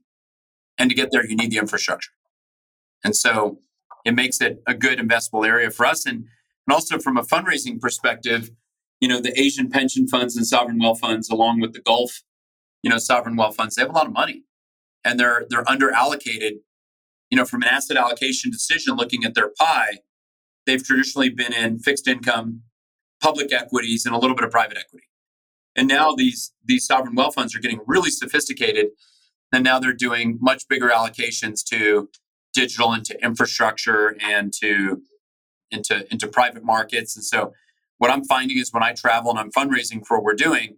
[0.78, 2.12] And to get there, you need the infrastructure.
[3.02, 3.58] And so
[4.04, 6.06] it makes it a good investable area for us.
[6.06, 6.26] And,
[6.64, 8.52] and also from a fundraising perspective,
[9.02, 12.22] you know, the Asian pension funds and sovereign wealth funds, along with the Gulf,
[12.84, 14.44] you know, sovereign wealth funds, they have a lot of money
[15.04, 16.60] and they're they're under allocated.
[17.28, 19.98] You know, from an asset allocation decision, looking at their pie,
[20.66, 22.62] they've traditionally been in fixed income,
[23.20, 25.08] public equities, and a little bit of private equity.
[25.74, 28.90] And now these these sovereign wealth funds are getting really sophisticated,
[29.52, 32.08] and now they're doing much bigger allocations to
[32.54, 35.02] digital, and to infrastructure, and to
[35.72, 37.16] into into private markets.
[37.16, 37.52] And so
[38.02, 40.74] what I'm finding is when I travel and I'm fundraising for what we're doing,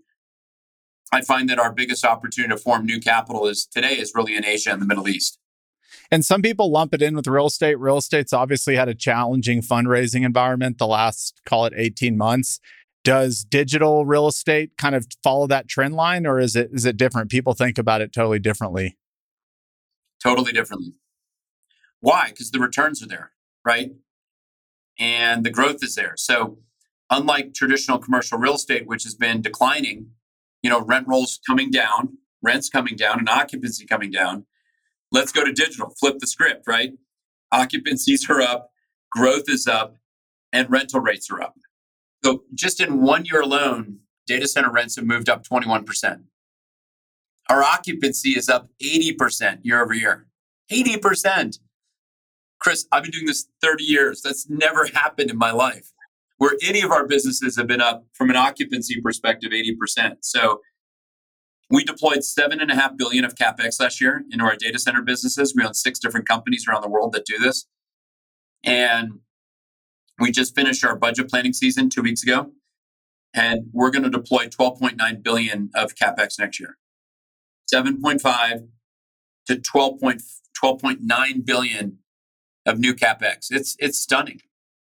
[1.10, 4.44] I find that our biggest opportunity to form new capital is today is really in
[4.44, 5.38] Asia and the Middle East.
[6.10, 7.78] And some people lump it in with real estate.
[7.78, 12.60] Real estate's obviously had a challenging fundraising environment the last, call it 18 months.
[13.04, 16.98] Does digital real estate kind of follow that trend line or is it is it
[16.98, 17.30] different?
[17.30, 18.98] People think about it totally differently.
[20.22, 20.92] Totally differently.
[22.00, 22.28] Why?
[22.28, 23.32] Because the returns are there,
[23.64, 23.92] right?
[24.98, 26.12] And the growth is there.
[26.18, 26.58] So
[27.14, 30.08] unlike traditional commercial real estate, which has been declining,
[30.62, 34.46] you know, rent rolls coming down, rents coming down, and occupancy coming down.
[35.12, 36.92] Let's go to digital, flip the script, right?
[37.52, 38.70] Occupancies are up,
[39.12, 39.96] growth is up,
[40.52, 41.54] and rental rates are up.
[42.24, 46.24] So just in one year alone, data center rents have moved up 21%.
[47.48, 50.26] Our occupancy is up 80% year over year.
[50.72, 51.58] 80%.
[52.58, 54.22] Chris, I've been doing this 30 years.
[54.22, 55.93] That's never happened in my life
[56.45, 60.16] where any of our businesses have been up from an occupancy perspective 80%.
[60.20, 60.61] So
[61.70, 65.01] we deployed seven and a half billion of capex last year into our data center
[65.01, 65.55] businesses.
[65.57, 67.66] We own six different companies around the world that do this,
[68.62, 69.20] and
[70.20, 72.53] we just finished our budget planning season two weeks ago,
[73.32, 76.76] and we're going to deploy 12.9 billion of capex next year.
[77.74, 78.68] 7.5
[79.47, 81.99] to 12.9 billion
[82.66, 83.47] of new capex.
[83.49, 84.40] It's it's stunning.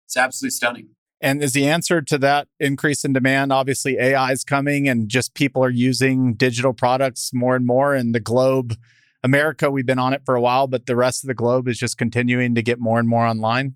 [0.07, 0.89] It's absolutely stunning.
[1.21, 5.33] And is the answer to that increase in demand obviously AI is coming and just
[5.35, 8.75] people are using digital products more and more and the globe
[9.23, 11.77] America we've been on it for a while but the rest of the globe is
[11.77, 13.75] just continuing to get more and more online?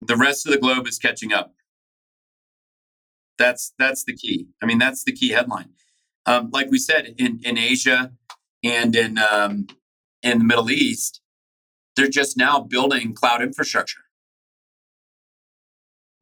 [0.00, 1.54] The rest of the globe is catching up.
[3.36, 4.48] That's that's the key.
[4.62, 5.70] I mean that's the key headline.
[6.26, 8.12] Um, like we said in in Asia
[8.62, 9.66] and in um,
[10.22, 11.20] in the Middle East,
[11.96, 14.03] they're just now building cloud infrastructure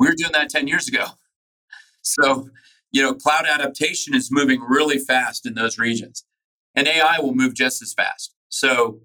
[0.03, 1.07] we were doing that 10 years ago.
[2.03, 2.49] So,
[2.91, 6.25] you know, cloud adaptation is moving really fast in those regions.
[6.75, 8.35] And AI will move just as fast.
[8.49, 8.99] So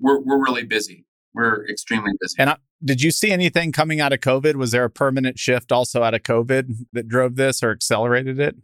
[0.00, 1.04] we're, we're really busy.
[1.34, 2.36] We're extremely busy.
[2.38, 4.54] And I, did you see anything coming out of COVID?
[4.54, 8.56] Was there a permanent shift also out of COVID that drove this or accelerated it?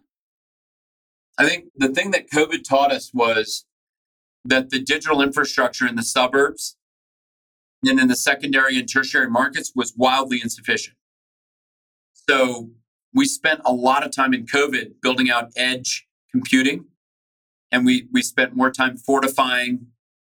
[1.36, 3.66] I think the thing that COVID taught us was
[4.47, 6.78] that the digital infrastructure in the suburbs
[7.84, 10.97] and in the secondary and tertiary markets was wildly insufficient.
[12.29, 12.70] So
[13.12, 16.87] we spent a lot of time in COVID building out edge computing,
[17.70, 19.87] and we we spent more time fortifying,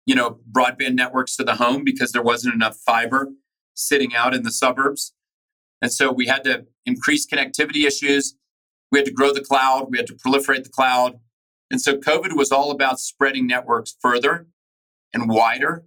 [0.07, 3.29] you know, broadband networks to the home because there wasn't enough fiber
[3.75, 5.15] sitting out in the suburbs,
[5.81, 8.37] and so we had to increase connectivity issues.
[8.91, 9.89] We had to grow the cloud.
[9.91, 11.21] We had to proliferate the cloud,
[11.71, 14.47] and so COVID was all about spreading networks further
[15.13, 15.85] and wider,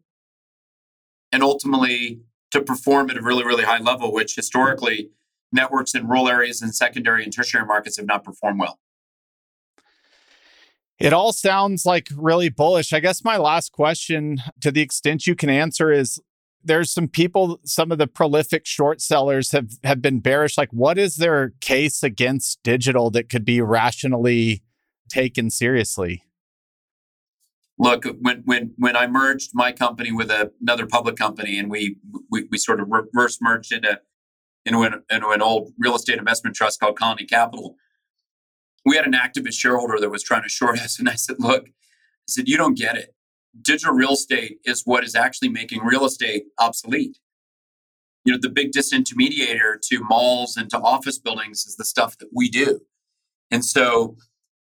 [1.32, 2.22] and ultimately
[2.52, 5.10] to perform at a really really high level, which historically
[5.52, 8.80] networks in rural areas and secondary and tertiary markets have not performed well.
[11.00, 12.92] It all sounds like really bullish.
[12.92, 16.20] I guess my last question, to the extent you can answer, is
[16.64, 20.58] there's some people, some of the prolific short sellers have have been bearish.
[20.58, 24.64] Like, what is their case against digital that could be rationally
[25.08, 26.24] taken seriously?
[27.78, 31.98] Look, when when when I merged my company with a, another public company, and we
[32.32, 34.02] we, we sort of reverse merged into
[34.68, 37.76] into an, into an old real estate investment trust called Colony Capital.
[38.86, 41.68] We had an activist shareholder that was trying to short us, and I said, "Look,
[41.68, 43.16] I said you don't get it.
[43.60, 47.18] Digital real estate is what is actually making real estate obsolete.
[48.26, 52.30] You know, the big disintermediator to malls and to office buildings is the stuff that
[52.34, 52.82] we do,
[53.50, 54.18] and so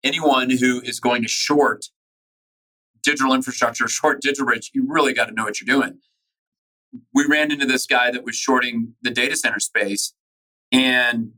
[0.03, 1.85] anyone who is going to short
[3.01, 5.99] digital infrastructure, short digital rich, you really got to know what you're doing."
[7.13, 10.13] We ran into this guy that was shorting the data center space.
[10.71, 11.33] And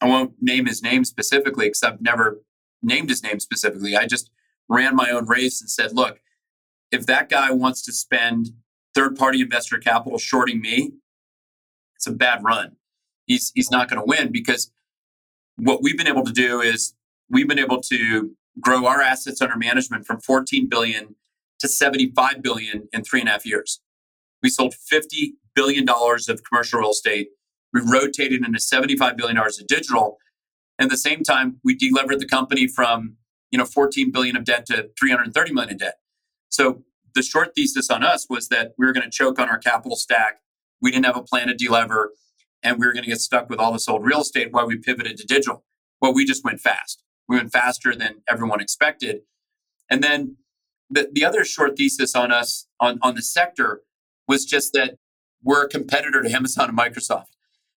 [0.00, 2.42] I won't name his name specifically because I've never
[2.82, 3.96] named his name specifically.
[3.96, 4.30] I just
[4.68, 6.20] ran my own race and said, look,
[6.90, 8.50] if that guy wants to spend
[8.94, 10.92] third party investor capital shorting me,
[11.96, 12.76] it's a bad run.
[13.26, 14.70] He's, he's not going to win because
[15.56, 16.94] what we've been able to do is
[17.30, 21.16] we've been able to grow our assets under management from 14 billion
[21.60, 23.80] to 75 billion in three and a half years.
[24.44, 27.30] We sold $50 billion of commercial real estate.
[27.72, 30.18] We rotated into $75 billion of digital.
[30.78, 33.16] And at the same time, we delevered the company from
[33.50, 35.94] you know 14 billion of debt to 330 million in debt.
[36.50, 36.82] So
[37.14, 39.96] the short thesis on us was that we were going to choke on our capital
[39.96, 40.40] stack.
[40.82, 42.08] We didn't have a plan to delever,
[42.62, 44.76] and we were going to get stuck with all this old real estate while we
[44.76, 45.64] pivoted to digital.
[46.02, 47.02] Well, we just went fast.
[47.28, 49.20] We went faster than everyone expected.
[49.88, 50.36] And then
[50.90, 53.82] the, the other short thesis on us on, on the sector
[54.26, 54.96] was just that
[55.42, 57.26] we're a competitor to Amazon and Microsoft.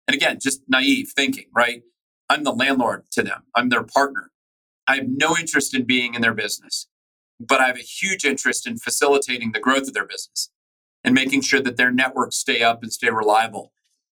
[0.08, 1.84] And again, just naive thinking, right?
[2.30, 4.32] I'm the landlord to them, I'm their partner.
[4.88, 6.88] I have no interest in being in their business,
[7.40, 10.50] but I have a huge interest in facilitating the growth of their business
[11.04, 13.74] and making sure that their networks stay up and stay reliable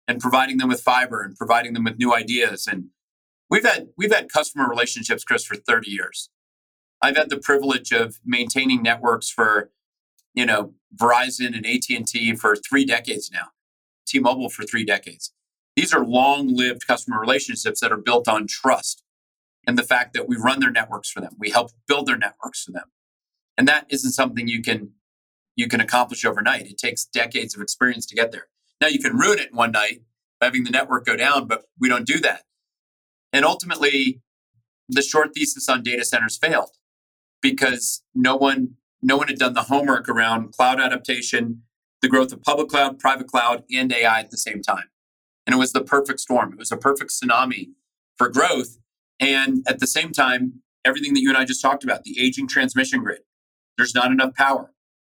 [0.07, 2.67] and providing them with fiber and providing them with new ideas.
[2.67, 2.87] And
[3.49, 6.29] we've had we've had customer relationships, Chris, for 30 years.
[7.01, 9.71] I've had the privilege of maintaining networks for
[10.33, 13.47] you know, Verizon and AT&T for 3 decades now.
[14.07, 15.33] T-Mobile for 3 decades.
[15.75, 19.03] These are long-lived customer relationships that are built on trust
[19.65, 21.35] and the fact that we run their networks for them.
[21.39, 22.91] We help build their networks for them.
[23.57, 24.93] And that isn't something you can
[25.55, 26.65] you can accomplish overnight.
[26.65, 28.47] It takes decades of experience to get there.
[28.79, 30.01] Now you can ruin it in one night
[30.39, 32.43] by having the network go down, but we don't do that.
[33.33, 34.21] And ultimately,
[34.89, 36.71] the short thesis on data centers failed
[37.41, 41.63] because no one no one had done the homework around cloud adaptation,
[42.01, 44.85] the growth of public cloud, private cloud, and AI at the same time.
[45.45, 46.53] And it was the perfect storm.
[46.53, 47.69] It was a perfect tsunami
[48.17, 48.77] for growth.
[49.19, 52.47] And at the same time, everything that you and I just talked about, the aging
[52.47, 53.21] transmission grid,
[53.77, 54.71] there's not enough power.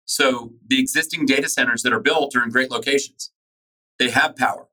[0.06, 3.32] So the existing data centers that are built are in great locations.
[4.00, 4.68] They have power.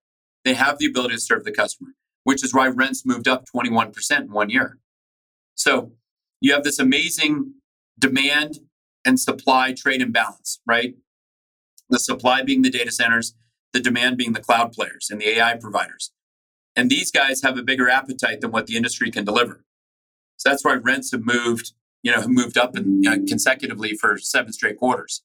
[0.44, 1.90] They have the ability to serve the customer,
[2.24, 4.78] which is why rents moved up 21% in one year.
[5.54, 5.92] So
[6.40, 7.54] you have this amazing
[7.98, 8.60] demand
[9.04, 10.94] and supply trade imbalance, right?
[11.88, 13.34] The supply being the data centers,
[13.72, 16.12] the demand being the cloud players and the AI providers.
[16.76, 19.64] And these guys have a bigger appetite than what the industry can deliver.
[20.36, 21.72] So that's why rents have moved,
[22.02, 25.22] you know, have moved up and, you know, consecutively for seven straight quarters.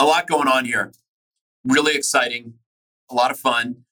[0.00, 0.92] A lot going on here.
[1.64, 2.54] Really exciting,
[3.10, 3.84] a lot of fun.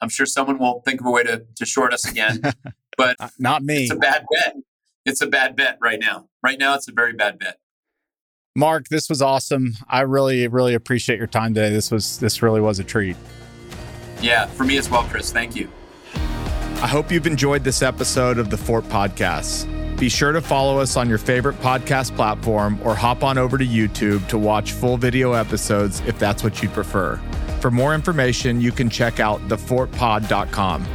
[0.00, 2.40] I'm sure someone will think of a way to, to short us again,
[2.96, 3.82] but Uh, Not me.
[3.84, 4.56] it's a bad bet.
[5.04, 6.28] It's a bad bet right now.
[6.42, 7.58] Right now, it's a very bad bet.
[8.56, 9.74] Marc, this was awesome.
[9.88, 11.70] I really, really appreciate your time today.
[11.70, 13.16] This was this really was a treat.
[14.20, 15.32] Yeah, for me as well, Chris.
[15.32, 15.70] Thank you.
[16.14, 19.68] I hope you've enjoyed this episode of the Fort Podcast.
[19.98, 23.66] Be sure to follow us on your favorite podcast platform or hop on over to
[23.66, 27.20] YouTube to watch full video episodes if that's what you'd prefer.
[27.60, 30.86] For more information, you can check out thefortpod.com.